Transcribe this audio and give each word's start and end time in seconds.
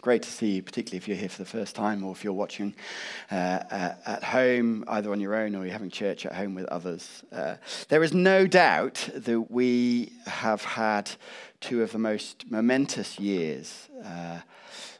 Great 0.00 0.22
to 0.22 0.30
see 0.30 0.52
you, 0.52 0.62
particularly 0.62 0.96
if 0.96 1.08
you're 1.08 1.16
here 1.16 1.28
for 1.28 1.42
the 1.42 1.48
first 1.48 1.74
time 1.74 2.04
or 2.04 2.12
if 2.12 2.22
you're 2.22 2.32
watching 2.32 2.72
uh, 3.32 3.34
uh, 3.34 3.94
at 4.06 4.22
home, 4.22 4.84
either 4.86 5.10
on 5.10 5.18
your 5.18 5.34
own 5.34 5.56
or 5.56 5.64
you're 5.64 5.72
having 5.72 5.90
church 5.90 6.24
at 6.24 6.34
home 6.34 6.54
with 6.54 6.66
others. 6.66 7.24
Uh, 7.32 7.56
there 7.88 8.04
is 8.04 8.12
no 8.12 8.46
doubt 8.46 9.08
that 9.12 9.50
we 9.50 10.12
have 10.26 10.62
had 10.62 11.10
two 11.60 11.82
of 11.82 11.90
the 11.90 11.98
most 11.98 12.48
momentous 12.48 13.18
years 13.18 13.88
uh, 14.04 14.38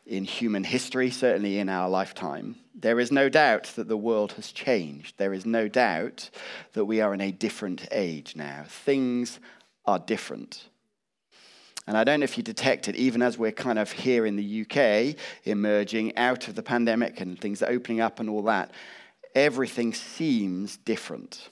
in 0.05 0.25
human 0.25 0.65
history, 0.65 1.11
certainly 1.11 1.59
in 1.59 1.69
our 1.69 1.89
lifetime. 1.89 2.57
There 2.75 2.99
is 2.99 3.13
no 3.13 3.29
doubt 3.29 3.73
that 3.77 3.87
the 3.87 3.97
world 3.97 4.33
has 4.33 4.51
changed. 4.51 5.17
There 5.17 5.33
is 5.33 5.47
no 5.47 5.69
doubt 5.69 6.29
that 6.73 6.87
we 6.87 7.01
are 7.01 7.15
in 7.15 7.21
a 7.21 7.31
different 7.31 7.87
age 7.93 8.35
now. 8.35 8.65
Things 8.67 9.39
are 9.85 10.01
different. 10.01 10.65
And 11.87 11.97
I 11.97 12.05
don't 12.05 12.21
know 12.21 12.25
if 12.25 12.37
you 12.37 12.45
detect 12.45 12.89
it, 12.89 12.95
even 12.95 13.23
as 13.23 13.37
we're 13.37 13.53
kind 13.53 13.79
of 13.79 13.91
here 13.91 14.25
in 14.25 14.37
the 14.37 14.63
UK, 14.63 15.17
emerging 15.45 16.17
out 16.17 16.47
of 16.47 16.55
the 16.55 16.63
pandemic 16.63 17.21
and 17.21 17.39
things 17.41 17.63
are 17.63 17.71
opening 17.71 18.01
up 18.01 18.21
and 18.21 18.31
all 18.31 18.43
that, 18.43 18.71
everything 19.35 19.93
seems 19.93 20.77
different. 20.77 21.49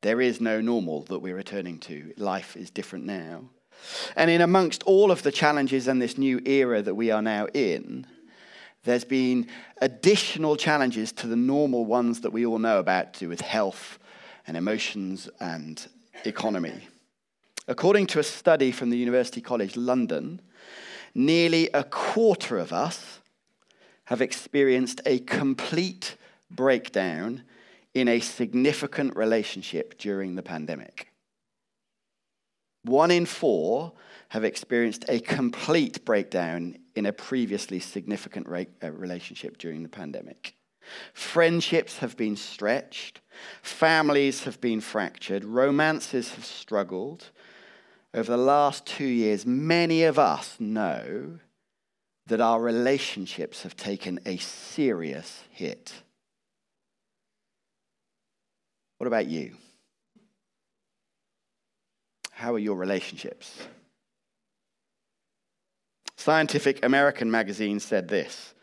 There 0.00 0.20
is 0.20 0.40
no 0.40 0.60
normal 0.60 1.02
that 1.04 1.18
we're 1.18 1.36
returning 1.36 1.78
to. 1.80 2.12
Life 2.16 2.56
is 2.56 2.70
different 2.70 3.04
now. 3.04 3.44
And 4.16 4.30
in 4.30 4.40
amongst 4.40 4.82
all 4.84 5.10
of 5.10 5.22
the 5.22 5.32
challenges 5.32 5.88
and 5.88 6.00
this 6.00 6.16
new 6.16 6.40
era 6.46 6.80
that 6.80 6.94
we 6.94 7.10
are 7.10 7.22
now 7.22 7.46
in, 7.52 8.06
there's 8.84 9.04
been 9.04 9.48
additional 9.82 10.56
challenges 10.56 11.12
to 11.12 11.26
the 11.26 11.36
normal 11.36 11.84
ones 11.84 12.20
that 12.22 12.30
we 12.30 12.46
all 12.46 12.58
know 12.58 12.78
about 12.78 13.14
to 13.14 13.20
do 13.20 13.28
with 13.28 13.40
health 13.40 13.98
and 14.46 14.56
emotions 14.56 15.28
and 15.40 15.86
economy. 16.24 16.88
According 17.68 18.06
to 18.08 18.20
a 18.20 18.22
study 18.22 18.70
from 18.70 18.90
the 18.90 18.98
University 18.98 19.40
College 19.40 19.76
London, 19.76 20.40
nearly 21.14 21.68
a 21.74 21.82
quarter 21.82 22.58
of 22.58 22.72
us 22.72 23.20
have 24.04 24.20
experienced 24.20 25.00
a 25.04 25.18
complete 25.20 26.16
breakdown 26.50 27.42
in 27.92 28.06
a 28.08 28.20
significant 28.20 29.16
relationship 29.16 29.98
during 29.98 30.36
the 30.36 30.42
pandemic. 30.42 31.08
One 32.84 33.10
in 33.10 33.26
four 33.26 33.94
have 34.28 34.44
experienced 34.44 35.04
a 35.08 35.18
complete 35.18 36.04
breakdown 36.04 36.78
in 36.94 37.06
a 37.06 37.12
previously 37.12 37.80
significant 37.80 38.46
uh, 38.46 38.92
relationship 38.92 39.58
during 39.58 39.82
the 39.82 39.88
pandemic. 39.88 40.54
Friendships 41.14 41.98
have 41.98 42.16
been 42.16 42.36
stretched, 42.36 43.20
families 43.62 44.44
have 44.44 44.60
been 44.60 44.80
fractured, 44.80 45.44
romances 45.44 46.30
have 46.34 46.44
struggled, 46.44 47.30
over 48.16 48.32
the 48.32 48.38
last 48.38 48.86
two 48.86 49.04
years, 49.04 49.44
many 49.44 50.04
of 50.04 50.18
us 50.18 50.56
know 50.58 51.38
that 52.26 52.40
our 52.40 52.60
relationships 52.60 53.62
have 53.62 53.76
taken 53.76 54.18
a 54.24 54.38
serious 54.38 55.44
hit. 55.50 55.92
What 58.96 59.06
about 59.06 59.26
you? 59.26 59.56
How 62.30 62.54
are 62.54 62.58
your 62.58 62.76
relationships? 62.76 63.54
Scientific 66.16 66.84
American 66.84 67.30
magazine 67.30 67.78
said 67.78 68.08
this 68.08 68.54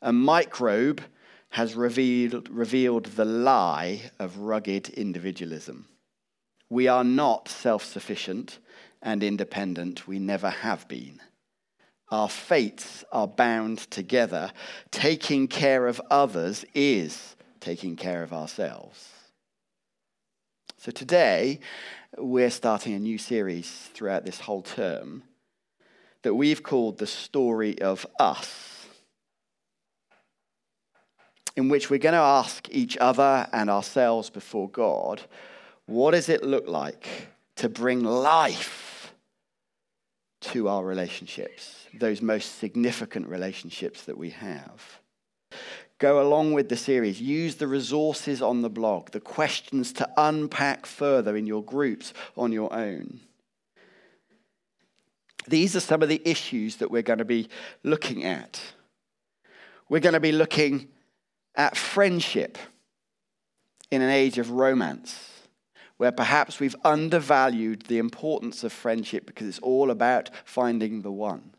A 0.00 0.14
microbe 0.14 1.02
has 1.50 1.74
revealed, 1.74 2.48
revealed 2.48 3.04
the 3.04 3.26
lie 3.26 4.10
of 4.18 4.38
rugged 4.38 4.88
individualism. 4.88 5.86
We 6.70 6.88
are 6.88 7.04
not 7.04 7.48
self 7.48 7.84
sufficient 7.84 8.58
and 9.04 9.22
independent. 9.22 10.08
We 10.08 10.18
never 10.18 10.50
have 10.50 10.88
been. 10.88 11.20
Our 12.10 12.28
fates 12.28 13.04
are 13.12 13.28
bound 13.28 13.78
together. 13.90 14.50
Taking 14.90 15.46
care 15.46 15.86
of 15.86 16.00
others 16.10 16.64
is 16.74 17.36
taking 17.60 17.96
care 17.96 18.22
of 18.22 18.32
ourselves. 18.32 19.10
So 20.78 20.90
today, 20.90 21.60
we're 22.18 22.50
starting 22.50 22.94
a 22.94 22.98
new 22.98 23.18
series 23.18 23.70
throughout 23.94 24.24
this 24.24 24.40
whole 24.40 24.62
term 24.62 25.22
that 26.22 26.34
we've 26.34 26.62
called 26.62 26.98
The 26.98 27.06
Story 27.06 27.80
of 27.80 28.06
Us, 28.18 28.86
in 31.56 31.68
which 31.68 31.90
we're 31.90 31.98
going 31.98 32.14
to 32.14 32.18
ask 32.18 32.68
each 32.70 32.96
other 32.98 33.46
and 33.52 33.70
ourselves 33.70 34.30
before 34.30 34.68
God 34.68 35.22
what 35.86 36.12
does 36.12 36.28
it 36.28 36.42
look 36.42 36.66
like 36.66 37.28
to 37.56 37.68
bring 37.68 38.02
life 38.02 38.93
to 40.52 40.68
our 40.68 40.84
relationships, 40.84 41.86
those 41.94 42.20
most 42.20 42.58
significant 42.58 43.26
relationships 43.28 44.04
that 44.04 44.18
we 44.18 44.30
have. 44.30 45.00
Go 45.98 46.20
along 46.20 46.52
with 46.52 46.68
the 46.68 46.76
series. 46.76 47.20
Use 47.20 47.56
the 47.56 47.68
resources 47.68 48.42
on 48.42 48.62
the 48.62 48.70
blog, 48.70 49.10
the 49.10 49.20
questions 49.20 49.92
to 49.94 50.08
unpack 50.16 50.86
further 50.86 51.36
in 51.36 51.46
your 51.46 51.62
groups 51.62 52.12
on 52.36 52.52
your 52.52 52.72
own. 52.72 53.20
These 55.46 55.76
are 55.76 55.80
some 55.80 56.02
of 56.02 56.08
the 56.08 56.22
issues 56.24 56.76
that 56.76 56.90
we're 56.90 57.02
going 57.02 57.18
to 57.18 57.24
be 57.24 57.48
looking 57.82 58.24
at. 58.24 58.60
We're 59.88 60.00
going 60.00 60.14
to 60.14 60.20
be 60.20 60.32
looking 60.32 60.88
at 61.54 61.76
friendship 61.76 62.58
in 63.90 64.02
an 64.02 64.10
age 64.10 64.38
of 64.38 64.50
romance 64.50 65.33
where 65.96 66.12
perhaps 66.12 66.58
we've 66.58 66.76
undervalued 66.84 67.82
the 67.82 67.98
importance 67.98 68.64
of 68.64 68.72
friendship 68.72 69.26
because 69.26 69.46
it's 69.46 69.58
all 69.60 69.90
about 69.90 70.30
finding 70.44 71.02
the 71.02 71.12
one. 71.12 71.50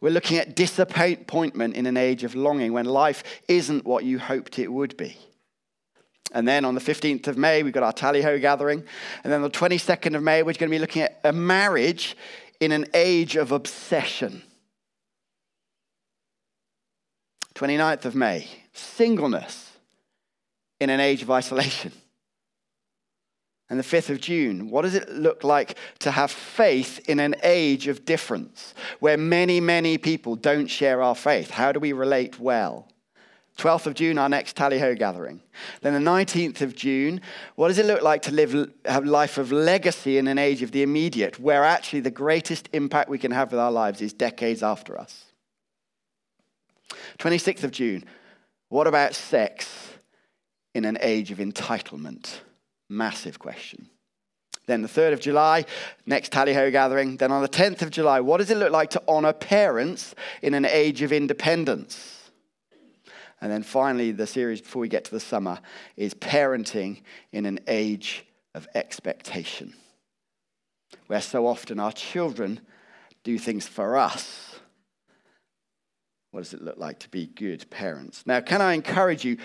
We're 0.00 0.10
looking 0.10 0.36
at 0.36 0.54
disappointment 0.54 1.74
in 1.74 1.86
an 1.86 1.96
age 1.96 2.22
of 2.22 2.34
longing 2.34 2.72
when 2.72 2.84
life 2.84 3.24
isn't 3.48 3.86
what 3.86 4.04
you 4.04 4.18
hoped 4.18 4.58
it 4.58 4.70
would 4.70 4.96
be. 4.96 5.16
And 6.32 6.46
then 6.46 6.64
on 6.64 6.74
the 6.74 6.80
15th 6.80 7.28
of 7.28 7.38
May, 7.38 7.62
we've 7.62 7.72
got 7.72 7.82
our 7.82 7.92
tally 7.92 8.20
ho 8.20 8.38
gathering. 8.38 8.84
And 9.24 9.32
then 9.32 9.42
on 9.42 9.50
the 9.50 9.58
22nd 9.58 10.14
of 10.14 10.22
May, 10.22 10.42
we're 10.42 10.52
going 10.52 10.70
to 10.70 10.74
be 10.74 10.78
looking 10.78 11.02
at 11.02 11.18
a 11.24 11.32
marriage 11.32 12.16
in 12.60 12.72
an 12.72 12.86
age 12.92 13.36
of 13.36 13.52
obsession. 13.52 14.42
29th 17.54 18.04
of 18.04 18.14
May, 18.14 18.46
singleness 18.74 19.72
in 20.78 20.90
an 20.90 21.00
age 21.00 21.22
of 21.22 21.30
isolation 21.30 21.92
and 23.68 23.78
the 23.78 23.84
5th 23.84 24.10
of 24.10 24.20
June. 24.20 24.70
What 24.70 24.82
does 24.82 24.94
it 24.94 25.08
look 25.08 25.42
like 25.42 25.76
to 26.00 26.10
have 26.10 26.30
faith 26.30 27.08
in 27.08 27.18
an 27.18 27.34
age 27.42 27.88
of 27.88 28.04
difference 28.04 28.74
where 29.00 29.16
many, 29.16 29.60
many 29.60 29.98
people 29.98 30.36
don't 30.36 30.68
share 30.68 31.02
our 31.02 31.14
faith? 31.14 31.50
How 31.50 31.72
do 31.72 31.80
we 31.80 31.92
relate 31.92 32.38
well? 32.38 32.88
12th 33.58 33.86
of 33.86 33.94
June, 33.94 34.18
our 34.18 34.28
next 34.28 34.54
tally 34.54 34.78
ho 34.78 34.94
gathering. 34.94 35.40
Then 35.80 35.94
the 35.94 36.10
19th 36.10 36.60
of 36.60 36.76
June, 36.76 37.22
what 37.54 37.68
does 37.68 37.78
it 37.78 37.86
look 37.86 38.02
like 38.02 38.22
to 38.22 38.32
live 38.32 38.70
a 38.84 39.00
life 39.00 39.38
of 39.38 39.50
legacy 39.50 40.18
in 40.18 40.28
an 40.28 40.38
age 40.38 40.62
of 40.62 40.72
the 40.72 40.82
immediate, 40.82 41.40
where 41.40 41.64
actually 41.64 42.00
the 42.00 42.10
greatest 42.10 42.68
impact 42.74 43.08
we 43.08 43.18
can 43.18 43.30
have 43.30 43.50
with 43.50 43.60
our 43.60 43.72
lives 43.72 44.02
is 44.02 44.12
decades 44.12 44.62
after 44.62 45.00
us? 45.00 45.24
26th 47.18 47.64
of 47.64 47.70
June, 47.70 48.04
what 48.68 48.86
about 48.86 49.14
sex 49.14 49.94
in 50.74 50.84
an 50.84 50.98
age 51.00 51.30
of 51.30 51.38
entitlement? 51.38 52.40
Massive 52.88 53.38
question. 53.38 53.88
Then 54.66 54.82
the 54.82 54.88
3rd 54.88 55.12
of 55.12 55.20
July, 55.20 55.64
next 56.06 56.32
tally 56.32 56.52
ho 56.52 56.70
gathering. 56.70 57.16
Then 57.16 57.30
on 57.30 57.42
the 57.42 57.48
10th 57.48 57.82
of 57.82 57.90
July, 57.90 58.20
what 58.20 58.38
does 58.38 58.50
it 58.50 58.56
look 58.56 58.72
like 58.72 58.90
to 58.90 59.02
honor 59.06 59.32
parents 59.32 60.14
in 60.42 60.54
an 60.54 60.64
age 60.64 61.02
of 61.02 61.12
independence? 61.12 62.30
And 63.40 63.52
then 63.52 63.62
finally, 63.62 64.12
the 64.12 64.26
series 64.26 64.60
before 64.60 64.80
we 64.80 64.88
get 64.88 65.04
to 65.04 65.10
the 65.10 65.20
summer 65.20 65.60
is 65.96 66.14
parenting 66.14 67.02
in 67.32 67.46
an 67.46 67.60
age 67.68 68.24
of 68.54 68.66
expectation, 68.74 69.74
where 71.06 71.20
so 71.20 71.46
often 71.46 71.78
our 71.78 71.92
children 71.92 72.60
do 73.22 73.38
things 73.38 73.68
for 73.68 73.96
us. 73.96 74.58
What 76.30 76.42
does 76.42 76.54
it 76.54 76.62
look 76.62 76.78
like 76.78 76.98
to 77.00 77.08
be 77.08 77.26
good 77.26 77.68
parents? 77.70 78.24
Now, 78.26 78.40
can 78.40 78.60
I 78.62 78.72
encourage 78.72 79.24
you? 79.24 79.36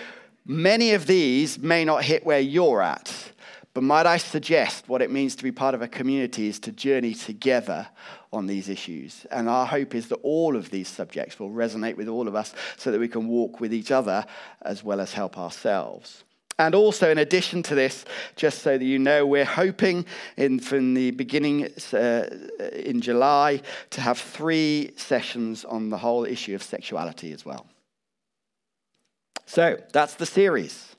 Many 0.44 0.94
of 0.94 1.06
these 1.06 1.58
may 1.58 1.84
not 1.84 2.02
hit 2.02 2.24
where 2.24 2.40
you're 2.40 2.82
at, 2.82 3.31
but 3.74 3.82
might 3.82 4.06
I 4.06 4.18
suggest 4.18 4.88
what 4.88 5.00
it 5.00 5.10
means 5.10 5.34
to 5.36 5.42
be 5.42 5.52
part 5.52 5.74
of 5.74 5.80
a 5.80 5.88
community 5.88 6.48
is 6.48 6.58
to 6.60 6.72
journey 6.72 7.14
together 7.14 7.88
on 8.32 8.46
these 8.46 8.68
issues. 8.68 9.26
And 9.30 9.48
our 9.48 9.64
hope 9.64 9.94
is 9.94 10.08
that 10.08 10.16
all 10.16 10.56
of 10.56 10.70
these 10.70 10.88
subjects 10.88 11.38
will 11.40 11.50
resonate 11.50 11.96
with 11.96 12.08
all 12.08 12.28
of 12.28 12.34
us 12.34 12.54
so 12.76 12.90
that 12.90 13.00
we 13.00 13.08
can 13.08 13.28
walk 13.28 13.60
with 13.60 13.72
each 13.72 13.90
other 13.90 14.26
as 14.62 14.84
well 14.84 15.00
as 15.00 15.14
help 15.14 15.38
ourselves. 15.38 16.24
And 16.58 16.74
also, 16.74 17.10
in 17.10 17.16
addition 17.16 17.62
to 17.64 17.74
this, 17.74 18.04
just 18.36 18.60
so 18.60 18.76
that 18.76 18.84
you 18.84 18.98
know, 18.98 19.26
we're 19.26 19.44
hoping 19.44 20.04
in, 20.36 20.60
from 20.60 20.92
the 20.92 21.10
beginning 21.12 21.68
uh, 21.94 22.26
in 22.74 23.00
July 23.00 23.62
to 23.90 24.00
have 24.02 24.18
three 24.18 24.92
sessions 24.96 25.64
on 25.64 25.88
the 25.88 25.96
whole 25.96 26.26
issue 26.26 26.54
of 26.54 26.62
sexuality 26.62 27.32
as 27.32 27.46
well. 27.46 27.66
So 29.46 29.78
that's 29.92 30.14
the 30.14 30.26
series. 30.26 30.94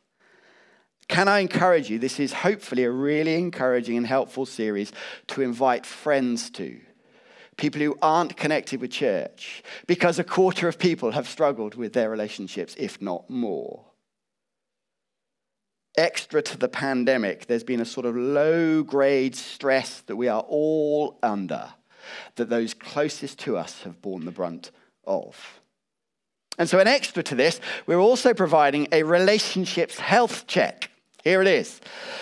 Can 1.08 1.28
I 1.28 1.40
encourage 1.40 1.90
you? 1.90 2.00
This 2.00 2.20
is 2.20 2.34
hopefully 2.34 2.84
a 2.84 2.92
really 2.92 3.36
encouraging 3.36 3.98
and 3.98 4.08
helpful 4.08 4.46
series 4.46 4.92
to 5.28 5.42
invite 5.42 5.86
friends 5.86 6.50
to, 6.52 6.80
people 7.58 7.82
who 7.82 7.98
aren't 8.02 8.38
connected 8.38 8.82
with 8.82 8.92
church, 8.92 9.64
because 9.86 10.18
a 10.18 10.24
quarter 10.24 10.68
of 10.68 10.80
people 10.80 11.12
have 11.12 11.28
struggled 11.28 11.76
with 11.76 11.94
their 11.94 12.10
relationships, 12.10 12.76
if 12.78 13.02
not 13.02 13.30
more. 13.30 13.86
Extra 15.96 16.42
to 16.42 16.58
the 16.58 16.70
pandemic, 16.70 17.46
there's 17.46 17.64
been 17.64 17.82
a 17.82 17.86
sort 17.86 18.08
of 18.08 18.16
low 18.16 18.82
grade 18.82 19.36
stress 19.36 20.02
that 20.02 20.16
we 20.16 20.28
are 20.28 20.44
all 20.48 21.20
under, 21.22 21.70
that 22.36 22.50
those 22.50 22.74
closest 22.74 23.38
to 23.40 23.58
us 23.58 23.84
have 23.84 24.02
borne 24.02 24.26
the 24.26 24.32
brunt 24.32 24.72
of. 25.06 25.60
And 26.58 26.70
so, 26.70 26.80
an 26.80 26.88
extra 26.88 27.24
to 27.24 27.36
this, 27.36 27.60
we're 27.86 28.00
also 28.00 28.34
providing 28.34 28.88
a 28.92 29.04
relationships 29.04 30.00
health 30.00 30.48
check. 30.48 30.90
Here 31.24 31.42
it 31.42 31.48
is. 31.48 31.80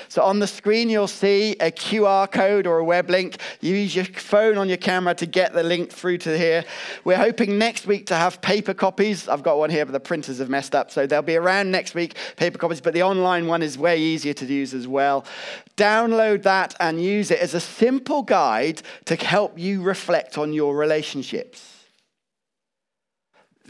So 0.10 0.22
on 0.22 0.38
the 0.38 0.46
screen, 0.46 0.88
you'll 0.88 1.08
see 1.08 1.54
a 1.54 1.72
QR 1.72 2.32
code 2.32 2.68
or 2.68 2.78
a 2.78 2.86
web 2.86 3.10
link. 3.10 3.38
You 3.60 3.74
use 3.74 3.96
your 3.96 4.06
phone 4.06 4.60
on 4.60 4.68
your 4.68 4.78
camera 4.78 5.16
to 5.16 5.26
get 5.26 5.54
the 5.54 5.64
link 5.64 5.92
through 5.92 6.20
to 6.20 6.38
here. 6.38 6.64
We're 7.04 7.18
hoping 7.18 7.58
next 7.58 7.88
week 7.88 8.06
to 8.08 8.16
have 8.16 8.42
paper 8.42 8.76
copies. 8.76 9.28
I've 9.28 9.42
got 9.42 9.58
one 9.58 9.72
here, 9.72 9.86
but 9.88 9.94
the 9.94 10.00
printers 10.00 10.38
have 10.38 10.50
messed 10.50 10.76
up. 10.76 10.92
So 10.92 11.08
they'll 11.08 11.24
be 11.24 11.36
around 11.36 11.72
next 11.72 11.96
week, 11.96 12.16
paper 12.36 12.60
copies. 12.60 12.80
But 12.80 12.94
the 12.94 13.02
online 13.02 13.48
one 13.48 13.64
is 13.64 13.76
way 13.76 14.00
easier 14.00 14.34
to 14.34 14.46
use 14.46 14.76
as 14.76 14.88
well. 14.88 15.26
Download 15.78 16.44
that 16.44 16.76
and 16.80 17.04
use 17.04 17.32
it 17.32 17.40
as 17.40 17.56
a 17.56 17.60
simple 17.60 18.22
guide 18.22 18.84
to 19.06 19.16
help 19.16 19.58
you 19.58 19.82
reflect 19.82 20.38
on 20.38 20.54
your 20.54 20.76
relationships. 20.78 21.81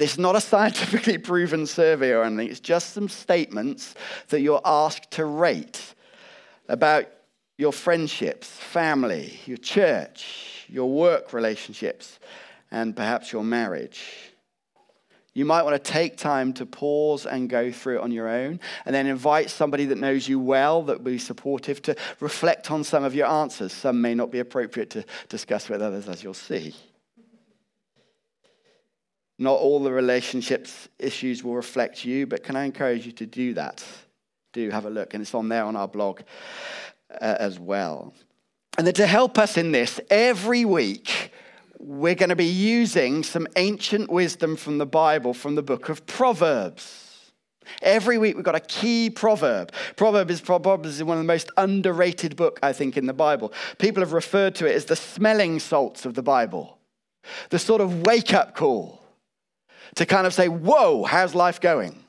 This 0.01 0.13
is 0.13 0.17
not 0.17 0.35
a 0.35 0.41
scientifically 0.41 1.17
proven 1.19 1.67
survey 1.67 2.09
or 2.09 2.23
anything. 2.23 2.49
It's 2.49 2.59
just 2.59 2.93
some 2.93 3.07
statements 3.07 3.93
that 4.29 4.41
you're 4.41 4.61
asked 4.65 5.11
to 5.11 5.25
rate 5.25 5.93
about 6.67 7.05
your 7.59 7.71
friendships, 7.71 8.47
family, 8.47 9.39
your 9.45 9.57
church, 9.57 10.65
your 10.67 10.89
work 10.89 11.33
relationships, 11.33 12.17
and 12.71 12.95
perhaps 12.95 13.31
your 13.31 13.43
marriage. 13.43 14.01
You 15.35 15.45
might 15.45 15.61
want 15.61 15.75
to 15.75 15.91
take 15.91 16.17
time 16.17 16.53
to 16.53 16.65
pause 16.65 17.27
and 17.27 17.47
go 17.47 17.71
through 17.71 17.99
it 17.99 18.01
on 18.01 18.11
your 18.11 18.27
own, 18.27 18.59
and 18.85 18.95
then 18.95 19.05
invite 19.05 19.51
somebody 19.51 19.85
that 19.85 19.99
knows 19.99 20.27
you 20.27 20.39
well, 20.39 20.81
that 20.81 20.97
will 20.97 21.11
be 21.11 21.19
supportive, 21.19 21.79
to 21.83 21.95
reflect 22.19 22.71
on 22.71 22.83
some 22.83 23.03
of 23.03 23.13
your 23.13 23.27
answers. 23.27 23.71
Some 23.71 24.01
may 24.01 24.15
not 24.15 24.31
be 24.31 24.39
appropriate 24.39 24.89
to 24.89 25.05
discuss 25.29 25.69
with 25.69 25.79
others, 25.79 26.09
as 26.09 26.23
you'll 26.23 26.33
see. 26.33 26.73
Not 29.41 29.59
all 29.59 29.79
the 29.79 29.91
relationships 29.91 30.87
issues 30.99 31.43
will 31.43 31.55
reflect 31.55 32.05
you, 32.05 32.27
but 32.27 32.43
can 32.43 32.55
I 32.55 32.63
encourage 32.63 33.07
you 33.07 33.11
to 33.13 33.25
do 33.25 33.55
that? 33.55 33.83
Do 34.53 34.69
have 34.69 34.85
a 34.85 34.89
look, 34.91 35.15
and 35.15 35.21
it's 35.23 35.33
on 35.33 35.49
there 35.49 35.63
on 35.63 35.75
our 35.75 35.87
blog 35.87 36.21
uh, 37.09 37.37
as 37.39 37.59
well. 37.59 38.13
And 38.77 38.85
then 38.85 38.93
to 38.93 39.07
help 39.07 39.39
us 39.39 39.57
in 39.57 39.71
this, 39.71 39.99
every 40.11 40.63
week 40.63 41.31
we're 41.79 42.13
going 42.13 42.29
to 42.29 42.35
be 42.35 42.45
using 42.45 43.23
some 43.23 43.47
ancient 43.55 44.11
wisdom 44.11 44.55
from 44.55 44.77
the 44.77 44.85
Bible, 44.85 45.33
from 45.33 45.55
the 45.55 45.63
book 45.63 45.89
of 45.89 46.05
Proverbs. 46.05 47.31
Every 47.81 48.19
week 48.19 48.35
we've 48.35 48.45
got 48.45 48.53
a 48.53 48.59
key 48.59 49.09
proverb. 49.09 49.71
Proverbs 49.95 50.33
is, 50.35 50.41
Proverbs 50.41 50.87
is 50.87 51.03
one 51.03 51.17
of 51.17 51.23
the 51.23 51.27
most 51.27 51.49
underrated 51.57 52.35
book, 52.35 52.59
I 52.61 52.73
think, 52.73 52.95
in 52.95 53.07
the 53.07 53.11
Bible. 53.13 53.51
People 53.79 54.03
have 54.03 54.13
referred 54.13 54.53
to 54.55 54.67
it 54.67 54.75
as 54.75 54.85
the 54.85 54.95
smelling 54.95 55.57
salts 55.57 56.05
of 56.05 56.13
the 56.13 56.21
Bible, 56.21 56.77
the 57.49 57.57
sort 57.57 57.81
of 57.81 58.03
wake 58.03 58.35
up 58.35 58.53
call 58.53 59.00
to 59.95 60.05
kind 60.05 60.25
of 60.27 60.33
say, 60.33 60.47
whoa, 60.47 61.03
how's 61.03 61.35
life 61.35 61.59
going? 61.61 62.03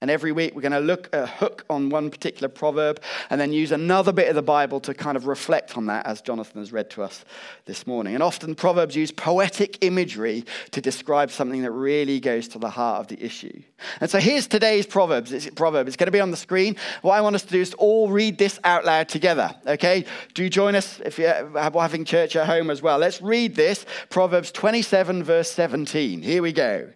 And 0.00 0.10
every 0.10 0.32
week 0.32 0.54
we're 0.54 0.60
going 0.60 0.72
to 0.72 0.80
look 0.80 1.08
a 1.14 1.26
hook 1.26 1.64
on 1.70 1.88
one 1.88 2.10
particular 2.10 2.48
proverb 2.48 3.00
and 3.30 3.40
then 3.40 3.52
use 3.52 3.72
another 3.72 4.12
bit 4.12 4.28
of 4.28 4.34
the 4.34 4.42
Bible 4.42 4.78
to 4.80 4.92
kind 4.92 5.16
of 5.16 5.26
reflect 5.26 5.78
on 5.78 5.86
that, 5.86 6.04
as 6.04 6.20
Jonathan 6.20 6.60
has 6.60 6.72
read 6.72 6.90
to 6.90 7.02
us 7.02 7.24
this 7.64 7.86
morning. 7.86 8.12
And 8.12 8.22
often 8.22 8.54
proverbs 8.54 8.96
use 8.96 9.10
poetic 9.10 9.82
imagery 9.82 10.44
to 10.72 10.80
describe 10.80 11.30
something 11.30 11.62
that 11.62 11.70
really 11.70 12.20
goes 12.20 12.48
to 12.48 12.58
the 12.58 12.68
heart 12.68 13.00
of 13.00 13.06
the 13.06 13.24
issue. 13.24 13.62
And 14.00 14.10
so 14.10 14.18
here's 14.18 14.46
today's 14.46 14.84
proverbs. 14.84 15.32
It's, 15.32 15.48
proverb. 15.48 15.86
It's 15.86 15.96
going 15.96 16.08
to 16.08 16.12
be 16.12 16.20
on 16.20 16.30
the 16.30 16.36
screen. 16.36 16.76
What 17.00 17.14
I 17.14 17.22
want 17.22 17.36
us 17.36 17.44
to 17.44 17.50
do 17.50 17.60
is 17.60 17.72
all 17.74 18.10
read 18.10 18.36
this 18.36 18.58
out 18.62 18.84
loud 18.84 19.08
together. 19.08 19.54
Okay? 19.66 20.04
Do 20.34 20.48
join 20.50 20.74
us 20.74 21.00
if 21.00 21.18
you're 21.18 21.58
having 21.58 22.04
church 22.04 22.36
at 22.36 22.46
home 22.46 22.68
as 22.68 22.82
well. 22.82 22.98
Let's 22.98 23.22
read 23.22 23.54
this. 23.54 23.86
Proverbs 24.10 24.52
27, 24.52 25.24
verse 25.24 25.50
17. 25.50 26.20
Here 26.20 26.42
we 26.42 26.52
go. 26.52 26.90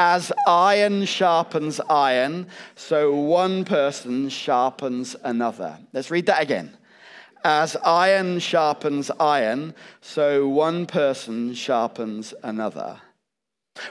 As 0.00 0.30
iron 0.46 1.06
sharpens 1.06 1.80
iron, 1.90 2.46
so 2.76 3.12
one 3.16 3.64
person 3.64 4.28
sharpens 4.28 5.16
another. 5.24 5.76
Let's 5.92 6.08
read 6.08 6.26
that 6.26 6.40
again. 6.40 6.76
As 7.42 7.74
iron 7.84 8.38
sharpens 8.38 9.10
iron, 9.18 9.74
so 10.00 10.46
one 10.46 10.86
person 10.86 11.52
sharpens 11.52 12.32
another. 12.44 13.00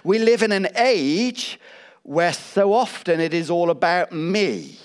We 0.05 0.17
live 0.17 0.43
in 0.43 0.53
an 0.53 0.69
age 0.77 1.59
where 2.03 2.31
so 2.31 2.71
often 2.71 3.19
it 3.19 3.33
is 3.33 3.49
all 3.49 3.69
about 3.69 4.13
me. 4.13 4.79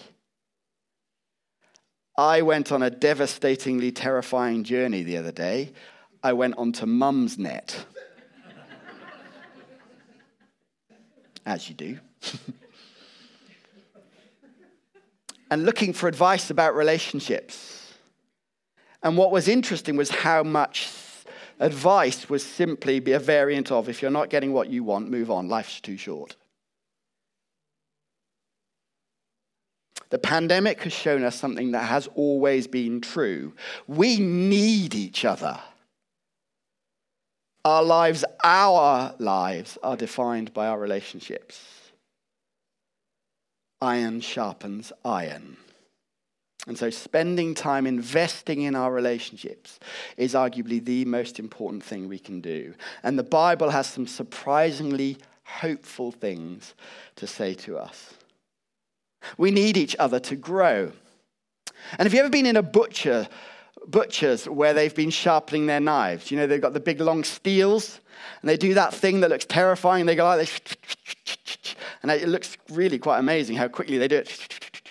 I 2.19 2.43
went 2.43 2.73
on 2.73 2.83
a 2.83 2.91
devastatingly 2.91 3.93
terrifying 3.93 4.65
journey 4.65 5.05
the 5.05 5.19
other 5.19 5.31
day. 5.31 5.73
I 6.21 6.33
went 6.33 6.57
onto 6.59 6.85
Mumsnet. 6.85 7.85
As 11.45 11.69
you 11.69 11.75
do, 11.75 11.99
and 15.51 15.65
looking 15.65 15.93
for 15.93 16.09
advice 16.09 16.51
about 16.51 16.75
relationships. 16.75 17.95
And 19.03 19.17
what 19.17 19.33
was 19.33 19.49
interesting 19.49 19.97
was 19.97 20.11
how 20.11 20.43
much 20.43 20.89
advice 21.59 22.29
was 22.29 22.45
simply 22.45 23.01
be 23.01 23.13
a 23.13 23.19
variant 23.19 23.71
of 23.73 23.89
if 23.89 24.03
you're 24.03 24.11
not 24.11 24.31
getting 24.31 24.53
what 24.53 24.69
you 24.69 24.85
want, 24.85 25.11
move 25.11 25.31
on, 25.31 25.49
life's 25.49 25.81
too 25.81 25.97
short. 25.97 26.37
The 30.11 30.19
pandemic 30.19 30.83
has 30.83 30.93
shown 30.93 31.25
us 31.25 31.35
something 31.37 31.71
that 31.73 31.85
has 31.85 32.07
always 32.15 32.67
been 32.67 33.01
true. 33.01 33.55
We 33.87 34.19
need 34.19 34.95
each 34.95 35.25
other. 35.25 35.59
Our 37.65 37.83
lives, 37.83 38.25
our 38.43 39.15
lives, 39.19 39.79
are 39.83 39.97
defined 39.97 40.53
by 40.53 40.67
our 40.67 40.79
relationships. 40.79 41.63
Iron 43.81 44.21
sharpens 44.21 44.93
iron. 45.05 45.57
And 46.67 46.79
so, 46.79 46.91
spending 46.91 47.55
time 47.55 47.87
investing 47.87 48.63
in 48.63 48.77
our 48.77 48.93
relationships 48.93 49.81
is 50.17 50.35
arguably 50.35 50.85
the 50.85 51.05
most 51.05 51.41
important 51.41 51.83
thing 51.83 52.09
we 52.09 52.21
can 52.21 52.41
do. 52.41 52.75
And 53.03 53.19
the 53.19 53.25
Bible 53.25 53.71
has 53.71 53.89
some 53.89 54.07
surprisingly 54.07 55.19
hopeful 55.45 56.13
things 56.13 56.75
to 57.17 57.27
say 57.27 57.55
to 57.55 57.79
us. 57.79 58.15
We 59.37 59.51
need 59.51 59.77
each 59.77 59.97
other 59.99 60.21
to 60.21 60.37
grow. 60.37 60.93
And 61.99 62.07
have 62.07 62.15
you 62.15 62.21
ever 62.21 62.31
been 62.31 62.47
in 62.47 62.57
a 62.57 62.63
butcher 62.63 63.29
butchers 63.87 64.49
where 64.49 64.75
they've 64.75 64.95
been 64.95 65.11
sharpening 65.11 65.67
their 65.67 65.81
knives. 65.81 66.31
You 66.31 66.37
know, 66.39 66.47
they've 66.47 66.61
got 66.61 66.73
the 66.73 66.81
big 66.81 67.01
long 67.01 67.25
steels, 67.25 68.01
and 68.41 68.49
they 68.49 68.57
do 68.57 68.75
that 68.75 68.95
thing 68.95 69.21
that 69.21 69.31
looks 69.31 69.45
terrifying. 69.45 70.07
They 70.07 70.15
go 70.15 70.25
like 70.25 70.41
this, 70.41 70.61
and 72.03 72.11
it 72.11 72.29
looks 72.29 72.57
really 72.71 72.99
quite 72.99 73.19
amazing 73.19 73.57
how 73.57 73.69
quickly 73.69 73.99
they 73.99 74.09
do 74.09 74.17
it. 74.17 74.83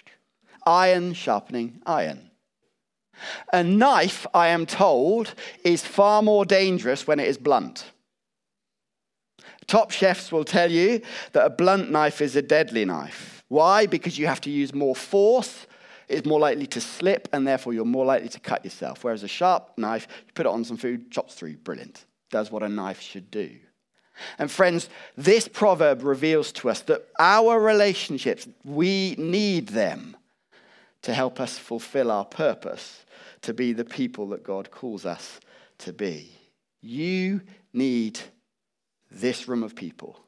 Iron 0.66 1.14
sharpening 1.14 1.82
iron. 1.86 2.30
A 3.54 3.64
knife, 3.64 4.26
I 4.34 4.48
am 4.48 4.66
told, 4.66 5.34
is 5.64 5.84
far 5.84 6.22
more 6.22 6.46
dangerous 6.46 7.06
when 7.06 7.20
it 7.20 7.28
is 7.28 7.38
blunt. 7.38 7.92
Top 9.68 9.92
chefs 9.92 10.32
will 10.32 10.44
tell 10.44 10.72
you 10.72 11.02
that 11.34 11.46
a 11.46 11.50
blunt 11.50 11.92
knife 11.92 12.20
is 12.22 12.36
a 12.36 12.42
deadly 12.42 12.84
knife. 12.84 13.44
Why? 13.48 13.86
Because 13.86 14.18
you 14.18 14.28
have 14.28 14.42
to 14.42 14.50
use 14.50 14.74
more 14.74 14.96
force 14.96 15.68
is 16.14 16.26
more 16.26 16.40
likely 16.40 16.68
to 16.68 16.82
slip, 16.82 17.28
and 17.34 17.48
therefore 17.48 17.74
you're 17.74 17.86
more 17.86 18.06
likely 18.06 18.30
to 18.30 18.40
cut 18.40 18.64
yourself. 18.64 19.04
Whereas 19.04 19.24
a 19.24 19.28
sharp 19.28 19.72
knife, 19.78 20.08
you 20.26 20.34
put 20.34 20.46
it 20.46 20.50
on 20.50 20.64
some 20.64 20.78
food, 20.78 21.12
chops 21.12 21.36
through, 21.36 21.58
brilliant. 21.58 22.06
Does 22.30 22.52
what 22.52 22.64
a 22.64 22.70
knife 22.70 23.02
should 23.02 23.30
do. 23.30 23.58
And 24.38 24.52
friends, 24.52 24.90
this 25.18 25.48
proverb 25.48 26.04
reveals 26.04 26.52
to 26.54 26.70
us 26.70 26.82
that 26.82 27.08
our 27.20 27.60
relationships, 27.60 28.48
we 28.64 29.16
need 29.18 29.70
them 29.70 30.16
to 31.02 31.14
help 31.14 31.40
us 31.40 31.58
fulfill 31.58 32.12
our 32.12 32.26
purpose 32.26 33.06
to 33.42 33.54
be 33.54 33.74
the 33.74 33.86
people 33.86 34.30
that 34.30 34.44
God 34.44 34.70
calls 34.70 35.06
us 35.06 35.40
to 35.80 35.94
be. 35.94 36.32
You 36.82 37.42
need 37.74 38.20
this 39.10 39.48
room 39.48 39.64
of 39.64 39.76
people. 39.76 40.20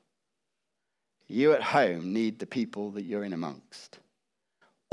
You 1.28 1.54
at 1.54 1.62
home 1.62 2.14
need 2.14 2.40
the 2.40 2.46
people 2.46 2.92
that 2.92 3.04
you're 3.04 3.24
in 3.24 3.34
amongst 3.34 4.00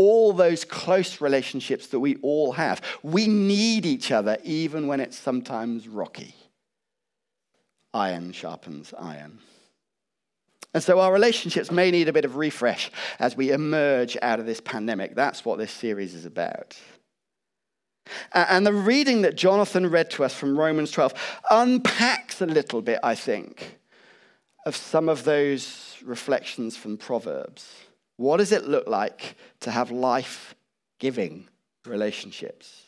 all 0.00 0.33
those 0.33 0.64
close 0.64 1.21
relationships 1.21 1.88
that 1.88 2.00
we 2.00 2.16
all 2.23 2.52
have. 2.52 2.80
We 3.02 3.26
need 3.26 3.85
each 3.85 4.11
other 4.11 4.38
even 4.42 4.87
when 4.87 4.99
it's 4.99 5.19
sometimes 5.19 5.87
rocky. 5.87 6.35
Iron 7.92 8.33
sharpens 8.33 8.95
iron. 8.99 9.40
And 10.73 10.83
so 10.83 11.00
our 11.00 11.12
relationships 11.12 11.71
may 11.71 11.90
need 11.90 12.09
a 12.09 12.14
bit 12.14 12.25
of 12.25 12.37
refresh 12.37 12.90
as 13.19 13.37
we 13.37 13.50
emerge 13.50 14.16
out 14.23 14.40
of 14.40 14.47
this 14.47 14.62
pandemic. 14.62 15.14
That's 15.14 15.45
what 15.45 15.59
this 15.59 15.71
series 15.71 16.14
is 16.14 16.25
about. 16.25 16.78
And 18.33 18.66
the 18.66 18.73
reading 18.73 19.21
that 19.23 19.37
Jonathan 19.37 19.90
read 19.90 20.11
to 20.12 20.25
us 20.25 20.35
from 20.35 20.59
Romans 20.59 20.92
12 20.92 21.12
unpacks 21.50 22.40
a 22.40 22.47
little 22.47 22.80
bit, 22.80 23.00
I 23.02 23.14
think, 23.14 23.78
of 24.64 24.75
some 24.75 25.11
of 25.11 25.25
those 25.25 25.97
reflections 26.02 26.75
from 26.75 26.97
Proverbs. 26.97 27.71
What 28.21 28.37
does 28.37 28.53
it 28.53 28.69
look 28.69 28.87
like 28.87 29.35
to 29.61 29.71
have 29.71 29.91
life 29.91 30.55
giving 30.99 31.49
relationships? 31.87 32.83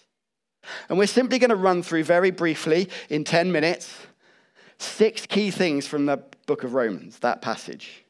And 0.91 0.99
we're 0.99 1.07
simply 1.07 1.39
going 1.39 1.49
to 1.49 1.57
run 1.57 1.83
through 1.83 2.05
very 2.05 2.31
briefly 2.31 2.91
in 3.09 3.25
10 3.25 3.51
minutes 3.51 3.97
six 4.77 5.25
key 5.25 5.51
things 5.51 5.87
from 5.87 6.05
the 6.05 6.23
book 6.45 6.65
of 6.65 6.75
Romans, 6.75 7.19
that 7.21 7.41
passage. 7.41 8.05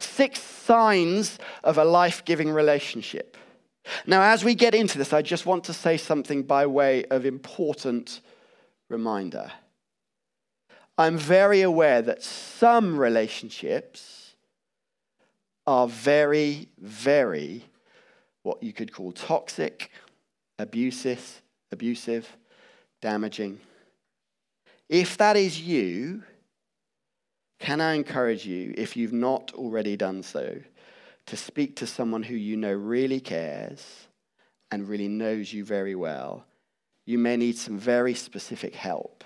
Six 0.00 0.40
signs 0.40 1.38
of 1.62 1.78
a 1.78 1.84
life 1.84 2.24
giving 2.24 2.50
relationship. 2.50 3.36
Now, 4.04 4.22
as 4.22 4.42
we 4.42 4.56
get 4.56 4.74
into 4.74 4.98
this, 4.98 5.12
I 5.12 5.22
just 5.22 5.46
want 5.46 5.62
to 5.64 5.72
say 5.72 5.96
something 5.96 6.42
by 6.42 6.66
way 6.66 7.04
of 7.04 7.24
important 7.24 8.20
reminder. 8.88 9.52
I'm 10.98 11.18
very 11.18 11.62
aware 11.62 12.02
that 12.02 12.24
some 12.24 12.98
relationships 12.98 14.23
are 15.66 15.88
very, 15.88 16.68
very 16.78 17.64
what 18.42 18.62
you 18.62 18.72
could 18.72 18.92
call 18.92 19.12
toxic, 19.12 19.90
abusive, 20.58 21.42
abusive, 21.72 22.36
damaging. 23.00 23.58
If 24.88 25.16
that 25.18 25.36
is 25.36 25.60
you, 25.60 26.22
can 27.58 27.80
I 27.80 27.94
encourage 27.94 28.44
you, 28.44 28.74
if 28.76 28.96
you've 28.96 29.12
not 29.12 29.52
already 29.54 29.96
done 29.96 30.22
so, 30.22 30.58
to 31.26 31.36
speak 31.36 31.76
to 31.76 31.86
someone 31.86 32.22
who 32.22 32.34
you 32.34 32.56
know 32.56 32.72
really 32.72 33.20
cares 33.20 34.08
and 34.70 34.86
really 34.86 35.08
knows 35.08 35.52
you 35.52 35.64
very 35.64 35.94
well? 35.94 36.44
You 37.06 37.18
may 37.18 37.36
need 37.36 37.56
some 37.56 37.78
very 37.78 38.14
specific 38.14 38.74
help. 38.74 39.24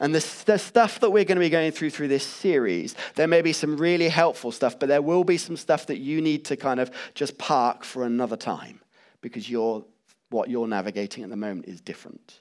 And 0.00 0.14
the, 0.14 0.44
the, 0.46 0.58
stuff 0.58 1.00
that 1.00 1.10
we're 1.10 1.24
going 1.24 1.36
to 1.36 1.40
be 1.40 1.50
going 1.50 1.72
through 1.72 1.90
through 1.90 2.08
this 2.08 2.26
series, 2.26 2.94
there 3.14 3.26
may 3.26 3.42
be 3.42 3.52
some 3.52 3.76
really 3.76 4.08
helpful 4.08 4.52
stuff, 4.52 4.78
but 4.78 4.88
there 4.88 5.02
will 5.02 5.24
be 5.24 5.38
some 5.38 5.56
stuff 5.56 5.86
that 5.86 5.98
you 5.98 6.20
need 6.20 6.44
to 6.46 6.56
kind 6.56 6.80
of 6.80 6.90
just 7.14 7.38
park 7.38 7.84
for 7.84 8.04
another 8.04 8.36
time 8.36 8.80
because 9.20 9.48
you're, 9.48 9.84
what 10.30 10.48
you're 10.48 10.68
navigating 10.68 11.24
at 11.24 11.30
the 11.30 11.36
moment 11.36 11.66
is 11.66 11.80
different. 11.80 12.40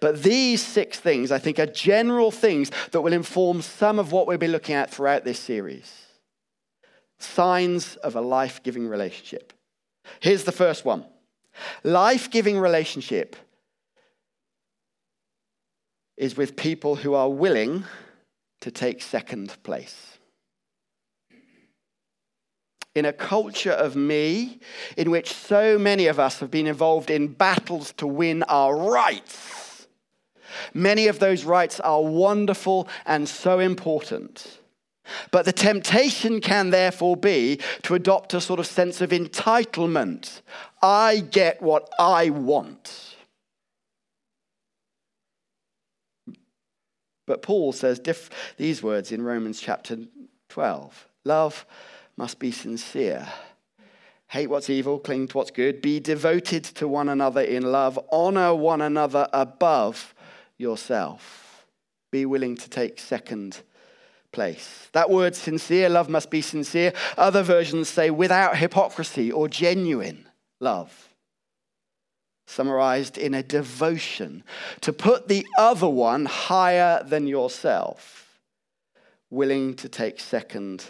But 0.00 0.22
these 0.22 0.64
six 0.64 0.98
things, 0.98 1.30
I 1.30 1.38
think, 1.38 1.58
are 1.58 1.66
general 1.66 2.30
things 2.30 2.70
that 2.92 3.00
will 3.00 3.12
inform 3.12 3.62
some 3.62 3.98
of 3.98 4.12
what 4.12 4.26
we'll 4.26 4.38
be 4.38 4.48
looking 4.48 4.74
at 4.74 4.90
throughout 4.90 5.24
this 5.24 5.38
series. 5.38 5.92
Signs 7.18 7.96
of 7.96 8.16
a 8.16 8.20
life 8.20 8.62
giving 8.62 8.88
relationship. 8.88 9.52
Here's 10.20 10.44
the 10.44 10.52
first 10.52 10.84
one 10.84 11.04
life 11.82 12.30
giving 12.30 12.58
relationship 12.58 13.36
is 16.18 16.36
with 16.36 16.56
people 16.56 16.96
who 16.96 17.14
are 17.14 17.30
willing 17.30 17.84
to 18.60 18.70
take 18.70 19.00
second 19.00 19.56
place. 19.62 20.18
In 22.94 23.04
a 23.04 23.12
culture 23.12 23.70
of 23.70 23.94
me, 23.94 24.58
in 24.96 25.12
which 25.12 25.32
so 25.32 25.78
many 25.78 26.08
of 26.08 26.18
us 26.18 26.40
have 26.40 26.50
been 26.50 26.66
involved 26.66 27.10
in 27.10 27.28
battles 27.28 27.92
to 27.98 28.06
win 28.06 28.42
our 28.44 28.76
rights, 28.76 29.86
many 30.74 31.06
of 31.06 31.20
those 31.20 31.44
rights 31.44 31.78
are 31.78 32.02
wonderful 32.02 32.88
and 33.06 33.28
so 33.28 33.60
important. 33.60 34.58
But 35.30 35.44
the 35.44 35.52
temptation 35.52 36.40
can 36.40 36.70
therefore 36.70 37.16
be 37.16 37.60
to 37.82 37.94
adopt 37.94 38.34
a 38.34 38.40
sort 38.40 38.58
of 38.58 38.66
sense 38.66 39.00
of 39.00 39.10
entitlement. 39.10 40.42
I 40.82 41.20
get 41.20 41.62
what 41.62 41.88
I 41.98 42.30
want. 42.30 43.16
But 47.28 47.42
Paul 47.42 47.72
says 47.72 48.00
diff- 48.00 48.30
these 48.56 48.82
words 48.82 49.12
in 49.12 49.22
Romans 49.22 49.60
chapter 49.60 49.98
12 50.48 51.06
Love 51.24 51.66
must 52.16 52.38
be 52.38 52.50
sincere. 52.50 53.28
Hate 54.28 54.48
what's 54.48 54.68
evil, 54.68 54.98
cling 54.98 55.28
to 55.28 55.36
what's 55.36 55.50
good, 55.50 55.80
be 55.80 56.00
devoted 56.00 56.64
to 56.64 56.88
one 56.88 57.08
another 57.08 57.40
in 57.40 57.70
love, 57.70 57.98
honor 58.10 58.54
one 58.54 58.80
another 58.80 59.28
above 59.32 60.14
yourself. 60.56 61.66
Be 62.10 62.26
willing 62.26 62.56
to 62.56 62.68
take 62.68 62.98
second 62.98 63.60
place. 64.32 64.88
That 64.92 65.10
word 65.10 65.34
sincere, 65.34 65.88
love 65.88 66.08
must 66.08 66.30
be 66.30 66.42
sincere. 66.42 66.92
Other 67.16 67.42
versions 67.42 67.88
say 67.88 68.10
without 68.10 68.56
hypocrisy 68.56 69.30
or 69.30 69.48
genuine 69.48 70.26
love 70.60 71.07
summarized 72.48 73.18
in 73.18 73.34
a 73.34 73.42
devotion 73.42 74.42
to 74.80 74.92
put 74.92 75.28
the 75.28 75.46
other 75.58 75.88
one 75.88 76.24
higher 76.24 77.04
than 77.04 77.26
yourself, 77.26 78.40
willing 79.30 79.74
to 79.74 79.88
take 79.88 80.18
second 80.18 80.84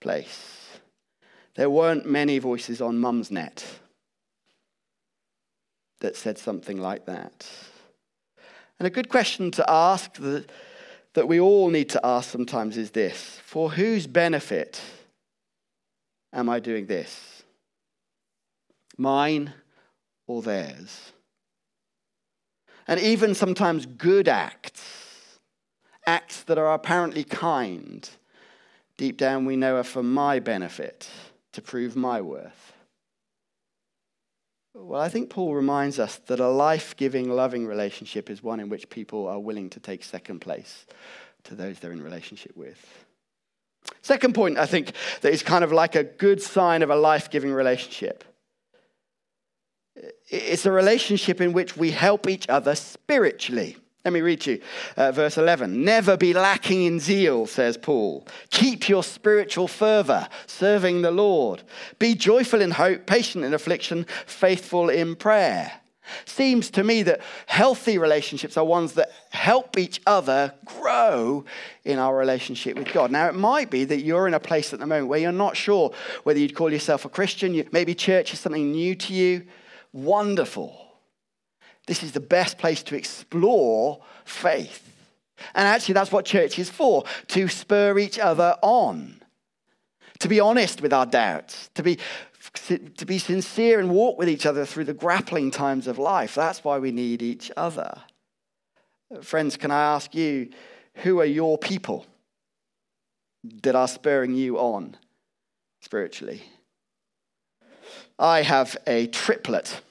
place. 0.00 0.78
There 1.54 1.70
weren't 1.70 2.06
many 2.06 2.38
voices 2.38 2.80
on 2.80 2.98
Mumsnet 2.98 3.64
that 6.00 6.16
said 6.16 6.38
something 6.38 6.80
like 6.80 7.06
that. 7.06 7.46
And 8.78 8.86
a 8.86 8.90
good 8.90 9.08
question 9.08 9.50
to 9.52 9.64
ask 9.70 10.14
that, 10.16 10.50
that 11.14 11.28
we 11.28 11.40
all 11.40 11.70
need 11.70 11.88
to 11.90 12.04
ask 12.04 12.30
sometimes 12.30 12.76
is 12.76 12.90
this 12.90 13.40
For 13.44 13.70
whose 13.70 14.06
benefit 14.06 14.80
am 16.32 16.48
I 16.50 16.60
doing 16.60 16.86
this? 16.86 17.44
Mine 18.98 19.54
or 20.26 20.42
theirs. 20.42 21.12
And 22.88 23.00
even 23.00 23.34
sometimes 23.34 23.86
good 23.86 24.28
acts, 24.28 25.38
acts 26.06 26.42
that 26.44 26.58
are 26.58 26.72
apparently 26.72 27.24
kind, 27.24 28.08
deep 28.96 29.16
down 29.16 29.44
we 29.44 29.56
know 29.56 29.76
are 29.76 29.84
for 29.84 30.02
my 30.02 30.38
benefit, 30.38 31.08
to 31.52 31.62
prove 31.62 31.96
my 31.96 32.20
worth. 32.20 32.72
Well, 34.74 35.00
I 35.00 35.08
think 35.08 35.30
Paul 35.30 35.54
reminds 35.54 35.98
us 35.98 36.16
that 36.26 36.38
a 36.38 36.48
life 36.48 36.94
giving, 36.96 37.30
loving 37.30 37.66
relationship 37.66 38.28
is 38.28 38.42
one 38.42 38.60
in 38.60 38.68
which 38.68 38.90
people 38.90 39.26
are 39.26 39.40
willing 39.40 39.70
to 39.70 39.80
take 39.80 40.04
second 40.04 40.40
place 40.40 40.86
to 41.44 41.54
those 41.54 41.78
they're 41.78 41.92
in 41.92 42.02
relationship 42.02 42.54
with. 42.56 43.04
Second 44.02 44.34
point, 44.34 44.58
I 44.58 44.66
think, 44.66 44.92
that 45.22 45.32
is 45.32 45.42
kind 45.42 45.64
of 45.64 45.72
like 45.72 45.96
a 45.96 46.04
good 46.04 46.42
sign 46.42 46.82
of 46.82 46.90
a 46.90 46.96
life 46.96 47.30
giving 47.30 47.52
relationship 47.52 48.22
it's 50.28 50.66
a 50.66 50.72
relationship 50.72 51.40
in 51.40 51.52
which 51.52 51.76
we 51.76 51.90
help 51.90 52.28
each 52.28 52.48
other 52.48 52.74
spiritually. 52.74 53.76
Let 54.04 54.12
me 54.12 54.20
read 54.20 54.46
you 54.46 54.60
uh, 54.96 55.10
verse 55.10 55.36
11. 55.36 55.84
Never 55.84 56.16
be 56.16 56.32
lacking 56.32 56.84
in 56.84 57.00
zeal, 57.00 57.46
says 57.46 57.76
Paul. 57.76 58.26
Keep 58.50 58.88
your 58.88 59.02
spiritual 59.02 59.66
fervor, 59.66 60.28
serving 60.46 61.02
the 61.02 61.10
Lord. 61.10 61.62
Be 61.98 62.14
joyful 62.14 62.60
in 62.60 62.70
hope, 62.70 63.06
patient 63.06 63.44
in 63.44 63.52
affliction, 63.52 64.06
faithful 64.26 64.90
in 64.90 65.16
prayer. 65.16 65.72
Seems 66.24 66.70
to 66.70 66.84
me 66.84 67.02
that 67.02 67.20
healthy 67.46 67.98
relationships 67.98 68.56
are 68.56 68.64
ones 68.64 68.92
that 68.92 69.10
help 69.30 69.76
each 69.76 70.00
other 70.06 70.54
grow 70.64 71.44
in 71.84 71.98
our 71.98 72.16
relationship 72.16 72.78
with 72.78 72.92
God. 72.92 73.10
Now, 73.10 73.26
it 73.26 73.34
might 73.34 73.70
be 73.70 73.84
that 73.86 74.02
you're 74.02 74.28
in 74.28 74.34
a 74.34 74.40
place 74.40 74.72
at 74.72 74.78
the 74.78 74.86
moment 74.86 75.08
where 75.08 75.18
you're 75.18 75.32
not 75.32 75.56
sure 75.56 75.92
whether 76.22 76.38
you'd 76.38 76.54
call 76.54 76.72
yourself 76.72 77.04
a 77.04 77.08
Christian. 77.08 77.68
Maybe 77.72 77.92
church 77.92 78.32
is 78.32 78.38
something 78.38 78.70
new 78.70 78.94
to 78.94 79.12
you 79.12 79.46
wonderful. 79.96 80.76
This 81.86 82.02
is 82.02 82.12
the 82.12 82.20
best 82.20 82.58
place 82.58 82.82
to 82.84 82.96
explore 82.96 84.02
faith. 84.24 84.82
And 85.54 85.66
actually, 85.66 85.94
that's 85.94 86.12
what 86.12 86.24
church 86.24 86.58
is 86.58 86.70
for 86.70 87.04
to 87.28 87.48
spur 87.48 87.98
each 87.98 88.18
other 88.18 88.56
on, 88.62 89.22
to 90.18 90.28
be 90.28 90.40
honest 90.40 90.80
with 90.80 90.92
our 90.92 91.06
doubts, 91.06 91.70
to 91.74 91.82
be, 91.82 91.98
to 92.64 93.06
be 93.06 93.18
sincere 93.18 93.78
and 93.78 93.90
walk 93.90 94.18
with 94.18 94.28
each 94.28 94.46
other 94.46 94.64
through 94.64 94.84
the 94.84 94.94
grappling 94.94 95.50
times 95.50 95.86
of 95.86 95.98
life. 95.98 96.34
That's 96.34 96.64
why 96.64 96.78
we 96.78 96.90
need 96.90 97.22
each 97.22 97.50
other. 97.56 98.02
Friends, 99.22 99.56
can 99.56 99.70
I 99.70 99.94
ask 99.94 100.14
you, 100.14 100.50
who 100.96 101.20
are 101.20 101.26
your 101.26 101.58
people 101.58 102.06
that 103.62 103.74
are 103.74 103.86
spurring 103.86 104.34
you 104.34 104.58
on 104.58 104.96
spiritually? 105.82 106.42
I 108.18 108.42
have 108.42 108.76
a 108.86 109.06
triplet. 109.08 109.82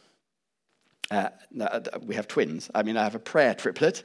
Uh, 1.12 1.30
uh, 1.60 1.82
we 2.04 2.16
have 2.16 2.28
twins. 2.28 2.70
I 2.74 2.84
mean, 2.84 2.98
I 2.98 3.04
have 3.04 3.16
a 3.16 3.20
prayer 3.20 3.54
triplet, 3.54 4.04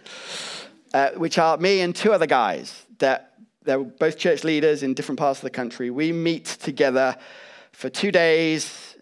uh, 0.92 1.10
which 1.12 1.38
are 1.38 1.56
me 1.56 1.80
and 1.80 1.94
two 1.94 2.12
other 2.12 2.26
guys. 2.26 2.86
That 2.98 3.34
they're 3.62 3.78
both 3.78 4.18
church 4.18 4.44
leaders 4.44 4.82
in 4.82 4.94
different 4.94 5.18
parts 5.18 5.40
of 5.40 5.44
the 5.44 5.50
country. 5.50 5.90
We 5.90 6.12
meet 6.12 6.44
together 6.44 7.16
for 7.72 7.88
two 7.88 8.12
days, 8.12 8.96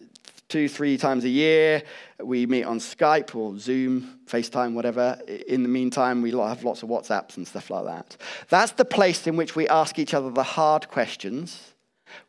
two, 0.49 0.69
three 0.69 0.97
times 0.97 1.25
a 1.25 1.29
year. 1.29 1.83
We 2.23 2.47
meet 2.47 2.65
on 2.65 2.79
Skype 2.79 3.35
or 3.35 3.59
Zoom, 3.59 4.21
FaceTime, 4.27 4.75
whatever. 4.75 5.21
In 5.49 5.63
the 5.63 5.69
meantime, 5.69 6.23
we 6.23 6.31
have 6.31 6.65
lots 6.65 6.83
of 6.83 6.89
WhatsApps 6.89 7.37
and 7.37 7.47
stuff 7.47 7.71
like 7.71 7.85
that. 7.87 8.17
That's 8.49 8.73
the 8.73 8.85
place 8.85 9.27
in 9.27 9.37
which 9.37 9.57
we 9.57 9.69
ask 9.69 9.99
each 9.99 10.15
other 10.15 10.31
the 10.31 10.43
hard 10.43 10.89
questions 10.89 11.73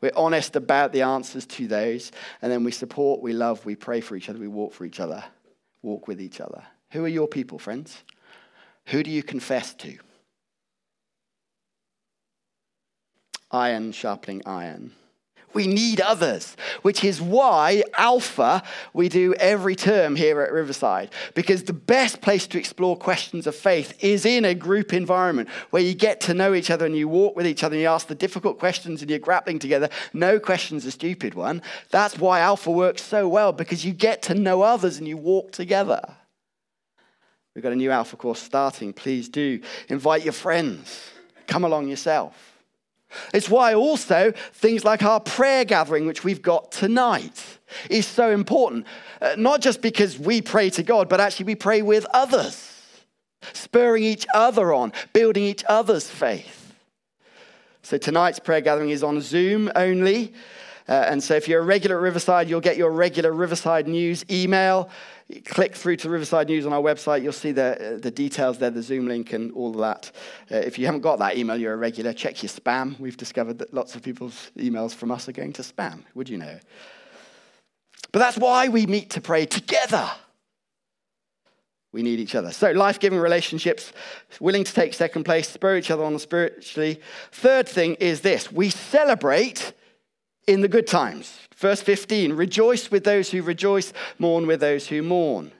we're 0.00 0.12
honest 0.16 0.56
about 0.56 0.92
the 0.92 1.02
answers 1.02 1.46
to 1.46 1.66
those, 1.66 2.12
and 2.42 2.50
then 2.50 2.64
we 2.64 2.72
support, 2.72 3.20
we 3.22 3.32
love, 3.32 3.64
we 3.64 3.76
pray 3.76 4.00
for 4.00 4.16
each 4.16 4.28
other, 4.28 4.38
we 4.38 4.48
walk 4.48 4.72
for 4.72 4.84
each 4.84 5.00
other. 5.00 5.24
Walk 5.82 6.08
with 6.08 6.20
each 6.20 6.40
other. 6.40 6.62
Who 6.90 7.04
are 7.04 7.08
your 7.08 7.28
people, 7.28 7.58
friends? 7.58 8.02
Who 8.86 9.02
do 9.02 9.10
you 9.10 9.22
confess 9.22 9.74
to? 9.74 9.98
Iron 13.50 13.92
sharpening 13.92 14.42
iron. 14.46 14.92
We 15.52 15.66
need 15.66 16.00
others, 16.00 16.56
which 16.82 17.02
is 17.02 17.20
why 17.20 17.82
Alpha 17.98 18.62
we 18.92 19.08
do 19.08 19.34
every 19.34 19.74
term 19.74 20.14
here 20.14 20.40
at 20.42 20.52
Riverside. 20.52 21.10
Because 21.34 21.64
the 21.64 21.72
best 21.72 22.20
place 22.20 22.46
to 22.48 22.58
explore 22.58 22.96
questions 22.96 23.46
of 23.46 23.56
faith 23.56 23.96
is 24.02 24.24
in 24.24 24.44
a 24.44 24.54
group 24.54 24.92
environment 24.92 25.48
where 25.70 25.82
you 25.82 25.94
get 25.94 26.20
to 26.22 26.34
know 26.34 26.54
each 26.54 26.70
other 26.70 26.86
and 26.86 26.96
you 26.96 27.08
walk 27.08 27.34
with 27.34 27.46
each 27.46 27.64
other 27.64 27.74
and 27.74 27.82
you 27.82 27.88
ask 27.88 28.06
the 28.06 28.14
difficult 28.14 28.60
questions 28.60 29.02
and 29.02 29.10
you're 29.10 29.18
grappling 29.18 29.58
together. 29.58 29.88
No 30.12 30.38
question's 30.38 30.86
a 30.86 30.92
stupid 30.92 31.34
one. 31.34 31.62
That's 31.90 32.18
why 32.18 32.40
Alpha 32.40 32.70
works 32.70 33.02
so 33.02 33.28
well 33.28 33.52
because 33.52 33.84
you 33.84 33.92
get 33.92 34.22
to 34.22 34.34
know 34.34 34.62
others 34.62 34.98
and 34.98 35.08
you 35.08 35.16
walk 35.16 35.50
together. 35.50 36.00
We've 37.54 37.64
got 37.64 37.72
a 37.72 37.76
new 37.76 37.90
Alpha 37.90 38.16
course 38.16 38.40
starting. 38.40 38.92
Please 38.92 39.28
do 39.28 39.60
invite 39.88 40.22
your 40.22 40.32
friends. 40.32 41.10
Come 41.48 41.64
along 41.64 41.88
yourself. 41.88 42.49
It's 43.34 43.48
why 43.48 43.74
also 43.74 44.32
things 44.52 44.84
like 44.84 45.02
our 45.02 45.20
prayer 45.20 45.64
gathering, 45.64 46.06
which 46.06 46.24
we've 46.24 46.42
got 46.42 46.72
tonight, 46.72 47.58
is 47.88 48.06
so 48.06 48.30
important. 48.30 48.86
Uh, 49.20 49.34
not 49.36 49.60
just 49.60 49.82
because 49.82 50.18
we 50.18 50.42
pray 50.42 50.70
to 50.70 50.82
God, 50.82 51.08
but 51.08 51.20
actually 51.20 51.46
we 51.46 51.54
pray 51.54 51.82
with 51.82 52.06
others, 52.12 52.72
spurring 53.52 54.04
each 54.04 54.26
other 54.34 54.72
on, 54.72 54.92
building 55.12 55.44
each 55.44 55.64
other's 55.68 56.08
faith. 56.08 56.74
So 57.82 57.98
tonight's 57.98 58.38
prayer 58.38 58.60
gathering 58.60 58.90
is 58.90 59.02
on 59.02 59.20
Zoom 59.20 59.70
only. 59.74 60.32
Uh, 60.88 61.06
and 61.08 61.22
so 61.22 61.34
if 61.34 61.48
you're 61.48 61.62
a 61.62 61.64
regular 61.64 61.96
at 61.96 62.02
Riverside, 62.02 62.48
you'll 62.48 62.60
get 62.60 62.76
your 62.76 62.90
regular 62.90 63.32
Riverside 63.32 63.86
News 63.86 64.24
email 64.30 64.90
click 65.44 65.74
through 65.74 65.96
to 65.96 66.10
Riverside 66.10 66.48
News 66.48 66.66
on 66.66 66.72
our 66.72 66.80
website. 66.80 67.22
You'll 67.22 67.32
see 67.32 67.52
the, 67.52 67.98
the 68.02 68.10
details 68.10 68.58
there, 68.58 68.70
the 68.70 68.82
Zoom 68.82 69.06
link, 69.06 69.32
and 69.32 69.52
all 69.52 69.70
of 69.70 69.78
that. 69.78 70.10
Uh, 70.50 70.56
if 70.56 70.78
you 70.78 70.86
haven't 70.86 71.02
got 71.02 71.18
that 71.18 71.36
email, 71.36 71.56
you're 71.56 71.74
a 71.74 71.76
regular. 71.76 72.12
Check 72.12 72.42
your 72.42 72.50
spam. 72.50 72.98
We've 72.98 73.16
discovered 73.16 73.58
that 73.58 73.72
lots 73.72 73.94
of 73.94 74.02
people's 74.02 74.50
emails 74.56 74.94
from 74.94 75.10
us 75.10 75.28
are 75.28 75.32
going 75.32 75.52
to 75.54 75.62
spam. 75.62 76.02
Would 76.14 76.28
you 76.28 76.38
know? 76.38 76.58
But 78.12 78.18
that's 78.18 78.36
why 78.36 78.68
we 78.68 78.86
meet 78.86 79.10
to 79.10 79.20
pray 79.20 79.46
together. 79.46 80.10
We 81.92 82.02
need 82.02 82.20
each 82.20 82.34
other. 82.34 82.52
So, 82.52 82.70
life 82.70 83.00
giving 83.00 83.18
relationships, 83.18 83.92
willing 84.38 84.62
to 84.62 84.72
take 84.72 84.94
second 84.94 85.24
place, 85.24 85.48
spur 85.48 85.76
each 85.76 85.90
other 85.90 86.04
on 86.04 86.18
spiritually. 86.20 87.00
Third 87.32 87.68
thing 87.68 87.94
is 87.96 88.20
this 88.20 88.52
we 88.52 88.70
celebrate 88.70 89.72
in 90.46 90.60
the 90.60 90.68
good 90.68 90.86
times. 90.86 91.38
Verse 91.60 91.82
15 91.82 92.32
Rejoice 92.32 92.90
with 92.90 93.04
those 93.04 93.30
who 93.30 93.42
rejoice, 93.42 93.92
mourn 94.18 94.46
with 94.46 94.60
those 94.60 94.88
who 94.88 95.02
mourn. 95.02 95.52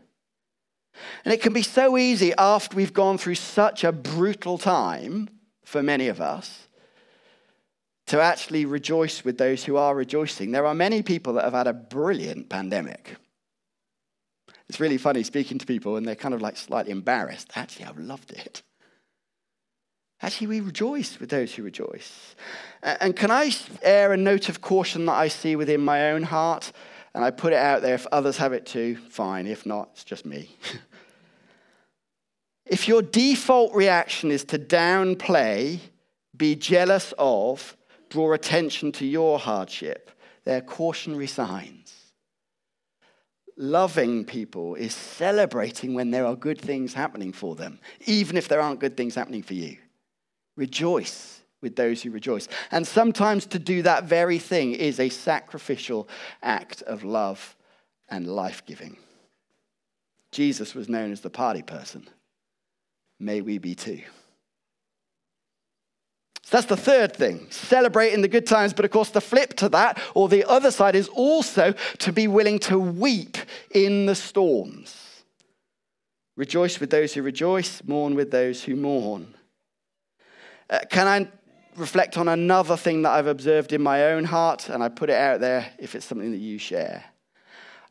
And 1.24 1.32
it 1.32 1.42
can 1.42 1.52
be 1.52 1.62
so 1.62 1.96
easy 1.96 2.32
after 2.36 2.76
we've 2.76 2.92
gone 2.92 3.18
through 3.18 3.36
such 3.36 3.84
a 3.84 3.92
brutal 3.92 4.58
time 4.58 5.28
for 5.62 5.82
many 5.82 6.08
of 6.08 6.20
us 6.20 6.68
to 8.06 8.20
actually 8.20 8.64
rejoice 8.64 9.24
with 9.24 9.38
those 9.38 9.64
who 9.64 9.76
are 9.76 9.94
rejoicing. 9.94 10.50
There 10.50 10.66
are 10.66 10.74
many 10.74 11.02
people 11.02 11.34
that 11.34 11.44
have 11.44 11.52
had 11.52 11.68
a 11.68 11.72
brilliant 11.72 12.48
pandemic. 12.48 13.16
It's 14.68 14.80
really 14.80 14.98
funny 14.98 15.22
speaking 15.22 15.58
to 15.58 15.66
people 15.66 15.96
and 15.96 16.06
they're 16.06 16.16
kind 16.16 16.34
of 16.34 16.42
like 16.42 16.56
slightly 16.56 16.92
embarrassed. 16.92 17.50
Actually, 17.54 17.84
I've 17.84 17.98
loved 17.98 18.32
it. 18.32 18.62
Actually, 20.22 20.48
we 20.48 20.60
rejoice 20.60 21.18
with 21.18 21.30
those 21.30 21.54
who 21.54 21.62
rejoice. 21.62 22.34
And 22.82 23.16
can 23.16 23.30
I 23.30 23.52
air 23.82 24.12
a 24.12 24.16
note 24.16 24.48
of 24.48 24.60
caution 24.60 25.06
that 25.06 25.14
I 25.14 25.28
see 25.28 25.56
within 25.56 25.80
my 25.80 26.10
own 26.10 26.24
heart? 26.24 26.72
And 27.14 27.24
I 27.24 27.30
put 27.30 27.52
it 27.52 27.58
out 27.58 27.82
there. 27.82 27.94
If 27.94 28.06
others 28.12 28.36
have 28.36 28.52
it 28.52 28.66
too, 28.66 28.96
fine. 29.08 29.46
If 29.46 29.64
not, 29.64 29.90
it's 29.92 30.04
just 30.04 30.26
me. 30.26 30.56
if 32.66 32.86
your 32.86 33.02
default 33.02 33.74
reaction 33.74 34.30
is 34.30 34.44
to 34.44 34.58
downplay, 34.58 35.80
be 36.36 36.54
jealous 36.54 37.14
of, 37.18 37.76
draw 38.10 38.32
attention 38.34 38.92
to 38.92 39.06
your 39.06 39.38
hardship, 39.38 40.10
they're 40.44 40.60
cautionary 40.60 41.26
signs. 41.26 41.94
Loving 43.56 44.24
people 44.24 44.74
is 44.74 44.94
celebrating 44.94 45.94
when 45.94 46.10
there 46.10 46.26
are 46.26 46.36
good 46.36 46.60
things 46.60 46.94
happening 46.94 47.32
for 47.32 47.54
them, 47.54 47.78
even 48.06 48.36
if 48.36 48.48
there 48.48 48.60
aren't 48.60 48.80
good 48.80 48.96
things 48.96 49.14
happening 49.14 49.42
for 49.42 49.54
you. 49.54 49.76
Rejoice 50.56 51.40
with 51.60 51.76
those 51.76 52.02
who 52.02 52.10
rejoice. 52.10 52.48
And 52.70 52.86
sometimes 52.86 53.46
to 53.46 53.58
do 53.58 53.82
that 53.82 54.04
very 54.04 54.38
thing 54.38 54.72
is 54.72 54.98
a 54.98 55.08
sacrificial 55.08 56.08
act 56.42 56.82
of 56.82 57.04
love 57.04 57.56
and 58.08 58.26
life 58.26 58.64
giving. 58.64 58.96
Jesus 60.32 60.74
was 60.74 60.88
known 60.88 61.12
as 61.12 61.20
the 61.20 61.30
party 61.30 61.62
person. 61.62 62.08
May 63.18 63.40
we 63.40 63.58
be 63.58 63.74
too. 63.74 64.02
So 66.42 66.56
that's 66.56 66.66
the 66.66 66.76
third 66.76 67.14
thing, 67.14 67.46
celebrating 67.50 68.22
the 68.22 68.28
good 68.28 68.46
times. 68.46 68.72
But 68.72 68.84
of 68.84 68.90
course, 68.90 69.10
the 69.10 69.20
flip 69.20 69.54
to 69.54 69.68
that, 69.68 70.00
or 70.14 70.28
the 70.28 70.44
other 70.48 70.72
side, 70.72 70.96
is 70.96 71.08
also 71.08 71.74
to 71.98 72.12
be 72.12 72.26
willing 72.26 72.58
to 72.60 72.78
weep 72.78 73.36
in 73.72 74.06
the 74.06 74.16
storms. 74.16 75.22
Rejoice 76.36 76.80
with 76.80 76.90
those 76.90 77.12
who 77.12 77.22
rejoice, 77.22 77.82
mourn 77.84 78.14
with 78.14 78.30
those 78.30 78.64
who 78.64 78.74
mourn. 78.74 79.34
Uh, 80.70 80.78
can 80.88 81.08
I 81.08 81.28
reflect 81.76 82.16
on 82.16 82.28
another 82.28 82.76
thing 82.76 83.02
that 83.02 83.10
I've 83.10 83.26
observed 83.26 83.72
in 83.72 83.82
my 83.82 84.04
own 84.04 84.24
heart? 84.24 84.68
And 84.68 84.82
I 84.82 84.88
put 84.88 85.10
it 85.10 85.16
out 85.16 85.40
there 85.40 85.66
if 85.78 85.96
it's 85.96 86.06
something 86.06 86.30
that 86.30 86.38
you 86.38 86.58
share. 86.58 87.04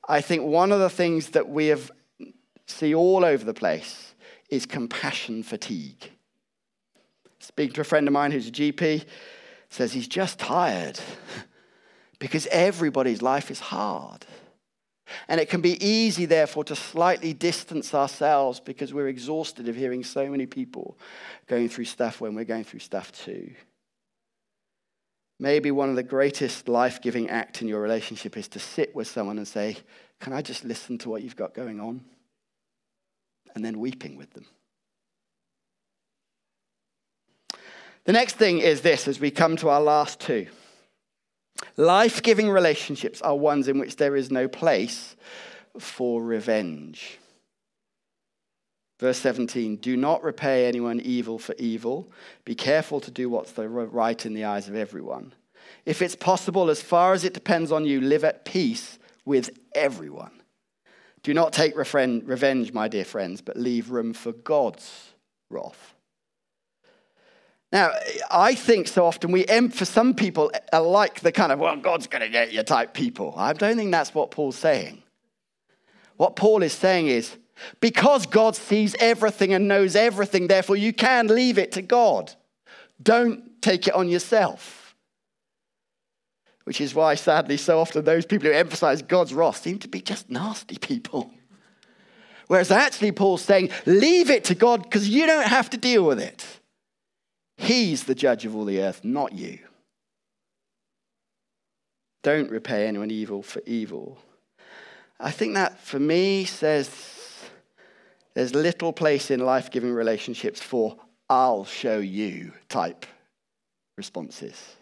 I 0.07 0.21
think 0.21 0.43
one 0.43 0.71
of 0.71 0.79
the 0.79 0.89
things 0.89 1.31
that 1.31 1.49
we 1.49 1.67
have 1.67 1.91
see 2.65 2.95
all 2.95 3.25
over 3.25 3.43
the 3.43 3.53
place 3.53 4.13
is 4.49 4.65
compassion 4.65 5.43
fatigue. 5.43 6.11
Speaking 7.39 7.73
to 7.73 7.81
a 7.81 7.85
friend 7.85 8.07
of 8.07 8.13
mine 8.13 8.31
who's 8.31 8.47
a 8.47 8.51
GP, 8.51 9.05
says 9.69 9.91
he's 9.93 10.07
just 10.07 10.39
tired 10.39 10.99
because 12.19 12.47
everybody's 12.47 13.21
life 13.21 13.51
is 13.51 13.59
hard. 13.59 14.25
And 15.27 15.39
it 15.39 15.49
can 15.49 15.61
be 15.61 15.83
easy, 15.85 16.25
therefore, 16.25 16.63
to 16.65 16.75
slightly 16.75 17.33
distance 17.33 17.93
ourselves 17.93 18.59
because 18.59 18.93
we're 18.93 19.07
exhausted 19.07 19.67
of 19.67 19.75
hearing 19.75 20.03
so 20.03 20.29
many 20.29 20.45
people 20.45 20.97
going 21.47 21.69
through 21.69 21.85
stuff 21.85 22.21
when 22.21 22.35
we're 22.35 22.45
going 22.45 22.63
through 22.63 22.79
stuff 22.79 23.11
too. 23.11 23.51
Maybe 25.39 25.71
one 25.71 25.89
of 25.89 25.95
the 25.95 26.03
greatest 26.03 26.67
life 26.67 27.01
giving 27.01 27.29
acts 27.29 27.61
in 27.61 27.67
your 27.67 27.81
relationship 27.81 28.35
is 28.35 28.47
to 28.49 28.59
sit 28.59 28.93
with 28.93 29.07
someone 29.07 29.37
and 29.37 29.47
say, 29.47 29.77
Can 30.19 30.33
I 30.33 30.41
just 30.41 30.65
listen 30.65 30.97
to 30.99 31.09
what 31.09 31.23
you've 31.23 31.35
got 31.35 31.53
going 31.53 31.79
on? 31.79 32.03
And 33.55 33.63
then 33.63 33.79
weeping 33.79 34.17
with 34.17 34.33
them. 34.33 34.45
The 38.03 38.13
next 38.13 38.37
thing 38.37 38.59
is 38.59 38.81
this 38.81 39.07
as 39.07 39.19
we 39.19 39.31
come 39.31 39.55
to 39.57 39.69
our 39.69 39.81
last 39.81 40.19
two. 40.19 40.47
Life 41.77 42.21
giving 42.21 42.49
relationships 42.49 43.21
are 43.21 43.35
ones 43.35 43.67
in 43.67 43.79
which 43.79 43.95
there 43.95 44.15
is 44.15 44.31
no 44.31 44.47
place 44.47 45.15
for 45.77 46.21
revenge. 46.21 47.19
Verse 48.99 49.17
17 49.19 49.77
Do 49.77 49.95
not 49.95 50.23
repay 50.23 50.67
anyone 50.67 50.99
evil 50.99 51.39
for 51.39 51.55
evil. 51.57 52.11
Be 52.45 52.55
careful 52.55 52.99
to 53.01 53.11
do 53.11 53.29
what's 53.29 53.57
right 53.57 54.25
in 54.25 54.33
the 54.33 54.45
eyes 54.45 54.67
of 54.67 54.75
everyone. 54.75 55.33
If 55.85 56.01
it's 56.01 56.15
possible, 56.15 56.69
as 56.69 56.81
far 56.81 57.13
as 57.13 57.23
it 57.23 57.33
depends 57.33 57.71
on 57.71 57.85
you, 57.85 58.01
live 58.01 58.23
at 58.23 58.45
peace 58.45 58.99
with 59.25 59.49
everyone. 59.73 60.41
Do 61.23 61.33
not 61.33 61.53
take 61.53 61.75
revenge, 61.75 62.73
my 62.73 62.87
dear 62.87 63.05
friends, 63.05 63.41
but 63.41 63.57
leave 63.57 63.91
room 63.91 64.13
for 64.13 64.31
God's 64.31 65.13
wrath. 65.49 65.93
Now, 67.71 67.91
I 68.32 68.55
think 68.55 68.88
so 68.88 69.05
often 69.05 69.32
we, 69.32 69.43
for 69.69 69.86
some 69.86 70.15
people, 70.15 70.51
are 70.73 70.82
like 70.82 71.19
the 71.19 71.32
kind 71.32 71.51
of, 71.51 71.60
well, 71.60 71.75
God's 71.75 72.08
going 72.08 72.23
to 72.23 72.29
get 72.29 72.51
you 72.51 72.63
type 72.63 72.93
people. 72.93 73.34
I 73.38 73.53
don't 73.53 73.77
think 73.77 73.91
that's 73.91 74.13
what 74.13 74.32
Paul's 74.32 74.58
saying. 74.58 75.03
What 76.17 76.36
Paul 76.36 76.63
is 76.63 76.73
saying 76.73 77.08
is, 77.08 77.38
because 77.79 78.25
God 78.25 78.55
sees 78.55 78.95
everything 78.99 79.53
and 79.53 79.67
knows 79.67 79.95
everything, 79.95 80.47
therefore 80.47 80.77
you 80.77 80.93
can 80.93 81.27
leave 81.27 81.58
it 81.58 81.71
to 81.73 81.82
God. 81.82 82.34
Don't 83.01 83.62
take 83.62 83.88
it 83.88 83.93
on 83.93 84.10
yourself. 84.10 84.95
Which 86.63 86.82
is 86.82 86.95
why, 86.95 87.15
sadly, 87.15 87.58
so 87.58 87.79
often 87.79 88.03
those 88.03 88.25
people 88.25 88.49
who 88.49 88.55
emphasize 88.55 89.01
God's 89.01 89.34
wrath 89.34 89.58
seem 89.58 89.79
to 89.79 89.88
be 89.88 90.01
just 90.01 90.29
nasty 90.29 90.77
people. 90.77 91.32
Whereas 92.47 92.71
actually, 92.71 93.12
Paul's 93.12 93.43
saying, 93.43 93.69
leave 93.86 94.29
it 94.29 94.43
to 94.45 94.55
God 94.55 94.84
because 94.84 95.08
you 95.08 95.27
don't 95.27 95.47
have 95.47 95.69
to 95.69 95.77
deal 95.77 96.03
with 96.03 96.19
it. 96.19 96.58
He's 97.59 98.05
the 98.05 98.15
judge 98.15 98.45
of 98.45 98.55
all 98.55 98.63
the 98.63 98.81
earth, 98.81 99.03
not 99.03 99.33
you. 99.33 99.59
Don't 102.23 102.49
repay 102.49 102.87
anyone 102.87 103.11
evil 103.11 103.43
for 103.43 103.61
evil. 103.65 104.17
I 105.19 105.31
think 105.31 105.55
that 105.55 105.77
for 105.81 105.99
me 105.99 106.45
says 106.45 106.89
there's 108.33 108.55
little 108.55 108.93
place 108.93 109.29
in 109.29 109.41
life 109.41 109.71
giving 109.71 109.91
relationships 109.91 110.61
for 110.61 110.95
I'll 111.29 111.65
show 111.65 111.99
you 111.99 112.53
type 112.69 113.05
responses. 113.97 114.75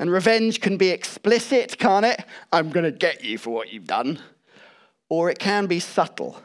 And 0.00 0.10
revenge 0.10 0.60
can 0.60 0.76
be 0.76 0.90
explicit, 0.90 1.78
can't 1.78 2.04
it? 2.04 2.24
I'm 2.52 2.70
going 2.70 2.84
to 2.84 2.90
get 2.90 3.24
you 3.24 3.38
for 3.38 3.50
what 3.50 3.72
you've 3.72 3.86
done. 3.86 4.18
or 5.08 5.30
it 5.30 5.38
can 5.38 5.66
be 5.66 5.78
subtle. 5.78 6.42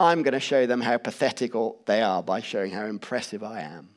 I'm 0.00 0.22
going 0.22 0.32
to 0.32 0.40
show 0.40 0.66
them 0.66 0.80
how 0.80 0.96
pathetic 0.96 1.52
they 1.84 2.00
are 2.00 2.22
by 2.22 2.40
showing 2.40 2.72
how 2.72 2.86
impressive 2.86 3.44
I 3.44 3.60
am. 3.60 3.93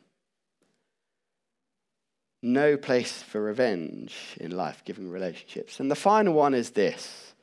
No 2.47 2.77
place 2.77 3.21
for 3.21 3.41
revenge 3.41 4.37
in 4.39 4.51
life 4.51 4.81
giving 4.85 5.11
relationships. 5.11 5.81
And 5.81 5.91
the 5.91 5.95
final 5.95 6.33
one 6.33 6.53
is 6.53 6.69
this 6.69 7.33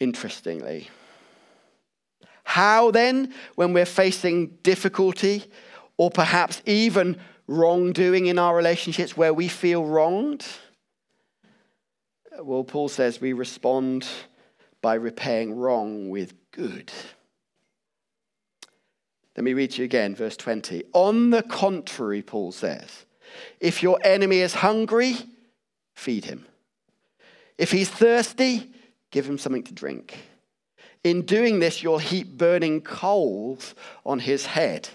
interestingly. 0.00 0.88
How 2.42 2.90
then, 2.90 3.32
when 3.54 3.72
we're 3.72 3.86
facing 3.86 4.58
difficulty 4.64 5.44
or 5.96 6.10
perhaps 6.10 6.62
even 6.66 7.16
wrongdoing 7.46 8.26
in 8.26 8.40
our 8.40 8.56
relationships 8.56 9.16
where 9.16 9.32
we 9.32 9.46
feel 9.46 9.84
wronged? 9.84 10.44
Well, 12.40 12.64
Paul 12.64 12.88
says 12.88 13.20
we 13.20 13.34
respond 13.34 14.04
by 14.82 14.94
repaying 14.94 15.56
wrong 15.56 16.10
with 16.10 16.34
good. 16.50 16.90
Let 19.36 19.44
me 19.44 19.54
read 19.54 19.78
you 19.78 19.84
again, 19.84 20.16
verse 20.16 20.36
20. 20.36 20.82
On 20.92 21.30
the 21.30 21.44
contrary, 21.44 22.20
Paul 22.20 22.50
says, 22.50 23.06
if 23.60 23.82
your 23.82 23.98
enemy 24.04 24.40
is 24.40 24.54
hungry, 24.54 25.16
feed 25.94 26.24
him. 26.24 26.44
If 27.58 27.70
he's 27.70 27.88
thirsty, 27.88 28.70
give 29.10 29.26
him 29.26 29.38
something 29.38 29.62
to 29.64 29.72
drink. 29.72 30.18
In 31.04 31.22
doing 31.22 31.60
this, 31.60 31.82
you'll 31.82 31.98
heap 31.98 32.38
burning 32.38 32.80
coals 32.80 33.74
on 34.04 34.18
his 34.18 34.46
head. 34.46 34.88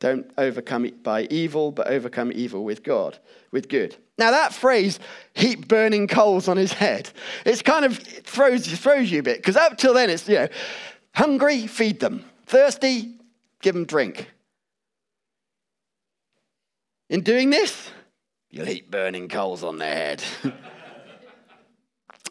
Don't 0.00 0.30
overcome 0.36 0.84
it 0.84 1.02
by 1.02 1.22
evil, 1.24 1.70
but 1.70 1.86
overcome 1.86 2.32
evil 2.34 2.64
with 2.64 2.82
God, 2.82 3.18
with 3.52 3.68
good. 3.68 3.96
Now 4.18 4.30
that 4.30 4.52
phrase, 4.52 4.98
heap 5.34 5.68
burning 5.68 6.08
coals 6.08 6.48
on 6.48 6.56
his 6.56 6.72
head, 6.72 7.10
it's 7.44 7.62
kind 7.62 7.84
of 7.84 7.98
it 8.00 8.26
throws, 8.26 8.66
throws 8.66 9.10
you 9.10 9.20
a 9.20 9.22
bit, 9.22 9.38
because 9.38 9.56
up 9.56 9.78
till 9.78 9.94
then 9.94 10.10
it's, 10.10 10.28
you 10.28 10.36
know, 10.36 10.48
hungry, 11.14 11.66
feed 11.66 12.00
them. 12.00 12.24
Thirsty, 12.46 13.14
give 13.60 13.74
them 13.74 13.84
drink. 13.84 14.30
In 17.14 17.20
doing 17.20 17.50
this, 17.50 17.90
you'll 18.50 18.66
heap 18.66 18.90
burning 18.90 19.28
coals 19.28 19.62
on 19.62 19.78
their 19.78 19.94
head. 19.94 20.24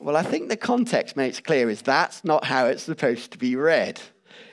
well, 0.01 0.17
I 0.17 0.23
think 0.23 0.49
the 0.49 0.57
context 0.57 1.15
makes 1.15 1.39
clear 1.39 1.69
is 1.69 1.81
that's 1.81 2.25
not 2.25 2.43
how 2.43 2.65
it's 2.65 2.83
supposed 2.83 3.31
to 3.31 3.37
be 3.37 3.55
read. 3.55 4.01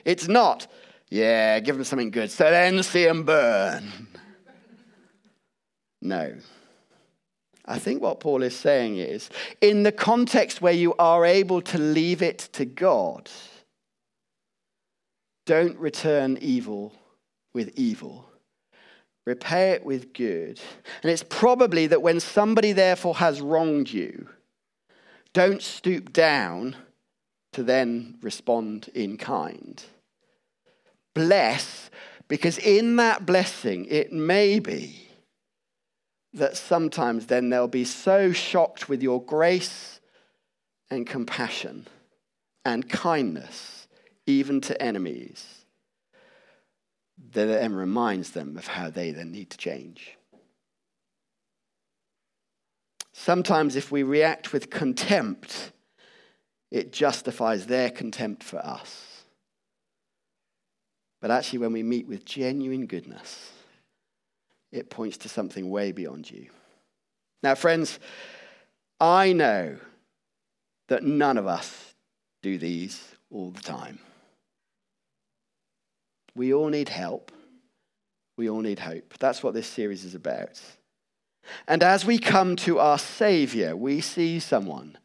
It's 0.05 0.29
not, 0.29 0.67
yeah, 1.09 1.59
give 1.59 1.75
them 1.75 1.83
something 1.83 2.11
good, 2.11 2.31
so 2.31 2.49
then 2.49 2.81
see 2.81 3.03
them 3.03 3.23
burn. 3.23 3.91
No. 6.03 6.33
I 7.65 7.77
think 7.77 8.01
what 8.01 8.21
Paul 8.21 8.41
is 8.41 8.55
saying 8.55 8.97
is 8.97 9.29
in 9.59 9.83
the 9.83 9.91
context 9.91 10.59
where 10.59 10.73
you 10.73 10.95
are 10.95 11.25
able 11.25 11.61
to 11.61 11.77
leave 11.77 12.23
it 12.23 12.49
to 12.53 12.65
God, 12.65 13.29
don't 15.45 15.77
return 15.77 16.39
evil 16.41 16.91
with 17.53 17.71
evil. 17.75 18.30
Repay 19.25 19.71
it 19.71 19.85
with 19.85 20.13
good. 20.13 20.59
And 21.03 21.11
it's 21.11 21.23
probably 21.23 21.87
that 21.87 22.01
when 22.01 22.19
somebody 22.19 22.71
therefore 22.71 23.15
has 23.15 23.41
wronged 23.41 23.91
you, 23.91 24.29
don't 25.33 25.61
stoop 25.61 26.11
down 26.11 26.75
to 27.53 27.63
then 27.63 28.17
respond 28.21 28.89
in 28.93 29.17
kind. 29.17 29.83
Bless, 31.13 31.89
because 32.27 32.57
in 32.57 32.95
that 32.95 33.25
blessing, 33.25 33.85
it 33.85 34.11
may 34.11 34.59
be 34.59 35.09
that 36.33 36.55
sometimes 36.55 37.27
then 37.27 37.49
they'll 37.49 37.67
be 37.67 37.83
so 37.83 38.31
shocked 38.31 38.87
with 38.87 39.03
your 39.03 39.21
grace 39.21 39.99
and 40.89 41.05
compassion 41.05 41.87
and 42.63 42.89
kindness, 42.89 43.87
even 44.25 44.61
to 44.61 44.81
enemies, 44.81 45.60
that 47.33 47.45
then 47.45 47.73
reminds 47.73 48.31
them 48.31 48.57
of 48.57 48.67
how 48.67 48.89
they 48.89 49.11
then 49.11 49.31
need 49.31 49.49
to 49.51 49.57
change. 49.57 50.17
Sometimes, 53.13 53.75
if 53.75 53.91
we 53.91 54.03
react 54.03 54.51
with 54.51 54.69
contempt, 54.69 55.71
it 56.71 56.91
justifies 56.91 57.67
their 57.67 57.89
contempt 57.89 58.43
for 58.43 58.57
us. 58.57 59.23
But 61.21 61.29
actually, 61.29 61.59
when 61.59 61.73
we 61.73 61.83
meet 61.83 62.07
with 62.07 62.25
genuine 62.25 62.87
goodness, 62.87 63.51
it 64.71 64.89
points 64.89 65.17
to 65.17 65.29
something 65.29 65.69
way 65.69 65.91
beyond 65.91 66.31
you. 66.31 66.47
Now, 67.43 67.55
friends, 67.55 67.99
I 68.99 69.33
know 69.33 69.77
that 70.87 71.03
none 71.03 71.37
of 71.37 71.47
us 71.47 71.93
do 72.41 72.57
these 72.57 73.03
all 73.29 73.51
the 73.51 73.61
time. 73.61 73.99
We 76.35 76.53
all 76.53 76.69
need 76.69 76.89
help. 76.89 77.31
We 78.37 78.49
all 78.49 78.61
need 78.61 78.79
hope. 78.79 79.17
That's 79.19 79.43
what 79.43 79.53
this 79.53 79.67
series 79.67 80.05
is 80.05 80.15
about. 80.15 80.59
And 81.67 81.83
as 81.83 82.05
we 82.05 82.17
come 82.17 82.55
to 82.57 82.79
our 82.79 82.97
Savior, 82.97 83.75
we 83.75 84.01
see 84.01 84.39
someone 84.39 84.97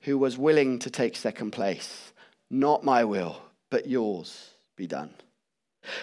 who 0.00 0.18
was 0.18 0.36
willing 0.36 0.78
to 0.80 0.90
take 0.90 1.16
second 1.16 1.52
place. 1.52 2.12
Not 2.50 2.84
my 2.84 3.04
will, 3.04 3.40
but 3.70 3.88
yours 3.88 4.50
be 4.76 4.86
done. 4.86 5.14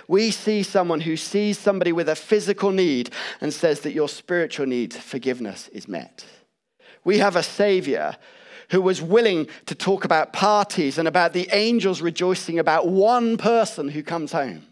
We 0.08 0.32
see 0.32 0.64
someone 0.64 1.02
who 1.02 1.18
sees 1.18 1.58
somebody 1.58 1.92
with 1.92 2.08
a 2.10 2.16
physical 2.16 2.72
need 2.72 3.12
and 3.40 3.54
says 3.54 3.82
that 3.82 3.94
your 3.94 4.10
spiritual 4.10 4.68
need, 4.68 4.94
forgiveness, 4.94 5.68
is 5.70 5.88
met. 5.88 6.26
We 7.04 7.18
have 7.18 7.36
a 7.36 7.44
Savior 7.44 8.16
who 8.72 8.82
was 8.82 9.02
willing 9.02 9.48
to 9.66 9.76
talk 9.76 10.06
about 10.06 10.34
parties 10.34 10.98
and 10.98 11.08
about 11.08 11.34
the 11.34 11.48
angels 11.52 12.02
rejoicing 12.02 12.58
about 12.58 12.88
one 12.88 13.38
person 13.38 13.90
who 13.90 14.02
comes 14.02 14.32
home. 14.32 14.66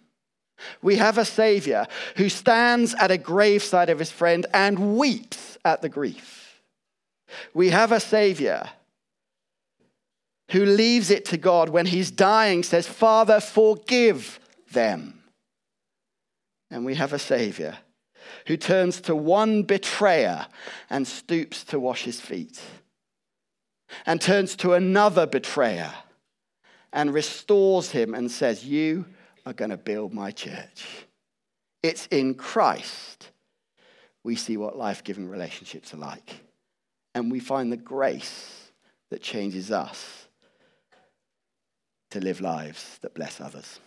We 0.82 0.96
have 0.96 1.18
a 1.18 1.26
Savior 1.26 1.88
who 2.18 2.30
stands 2.30 2.94
at 2.96 3.12
a 3.12 3.18
graveside 3.18 3.90
of 3.90 4.00
his 4.00 4.12
friend 4.12 4.46
and 4.54 4.98
weeps 4.98 5.58
at 5.64 5.82
the 5.82 5.90
grief. 5.90 6.62
We 7.54 7.70
have 7.70 7.92
a 7.92 8.00
Savior 8.00 8.70
who 10.52 10.66
leaves 10.66 11.12
it 11.12 11.26
to 11.26 11.38
God 11.38 11.70
when 11.70 11.86
he's 11.86 12.10
dying, 12.10 12.64
says, 12.64 12.88
Father, 12.88 13.40
forgive 13.40 14.40
them. 14.72 15.22
And 16.72 16.86
we 16.86 16.96
have 16.96 17.14
a 17.14 17.20
Savior 17.20 17.78
who 18.48 18.58
turns 18.58 19.02
to 19.02 19.16
one 19.16 19.64
betrayer 19.64 20.48
and 20.90 21.08
stoops 21.08 21.64
to 21.66 21.80
wash 21.80 22.04
his 22.04 22.20
feet, 22.20 22.60
and 24.06 24.22
turns 24.22 24.56
to 24.58 24.74
another 24.74 25.26
betrayer 25.26 25.94
and 26.94 27.14
restores 27.14 27.92
him 27.92 28.14
and 28.14 28.30
says, 28.30 28.66
You 28.66 29.06
are 29.46 29.54
going 29.54 29.72
to 29.72 29.78
build 29.78 30.14
my 30.14 30.32
church. 30.32 30.86
It's 31.82 32.08
in 32.08 32.36
Christ 32.36 33.32
we 34.24 34.36
see 34.36 34.58
what 34.58 34.78
life 34.78 35.04
giving 35.04 35.28
relationships 35.28 35.94
are 35.94 35.98
like. 35.98 36.42
And 37.16 37.32
we 37.32 37.40
find 37.40 37.72
the 37.72 37.78
grace 37.78 38.72
that 39.10 39.22
changes 39.22 39.72
us 39.72 40.28
to 42.12 42.20
live 42.20 42.42
lives 42.42 43.00
that 43.02 43.14
bless 43.14 43.40
others. 43.42 43.80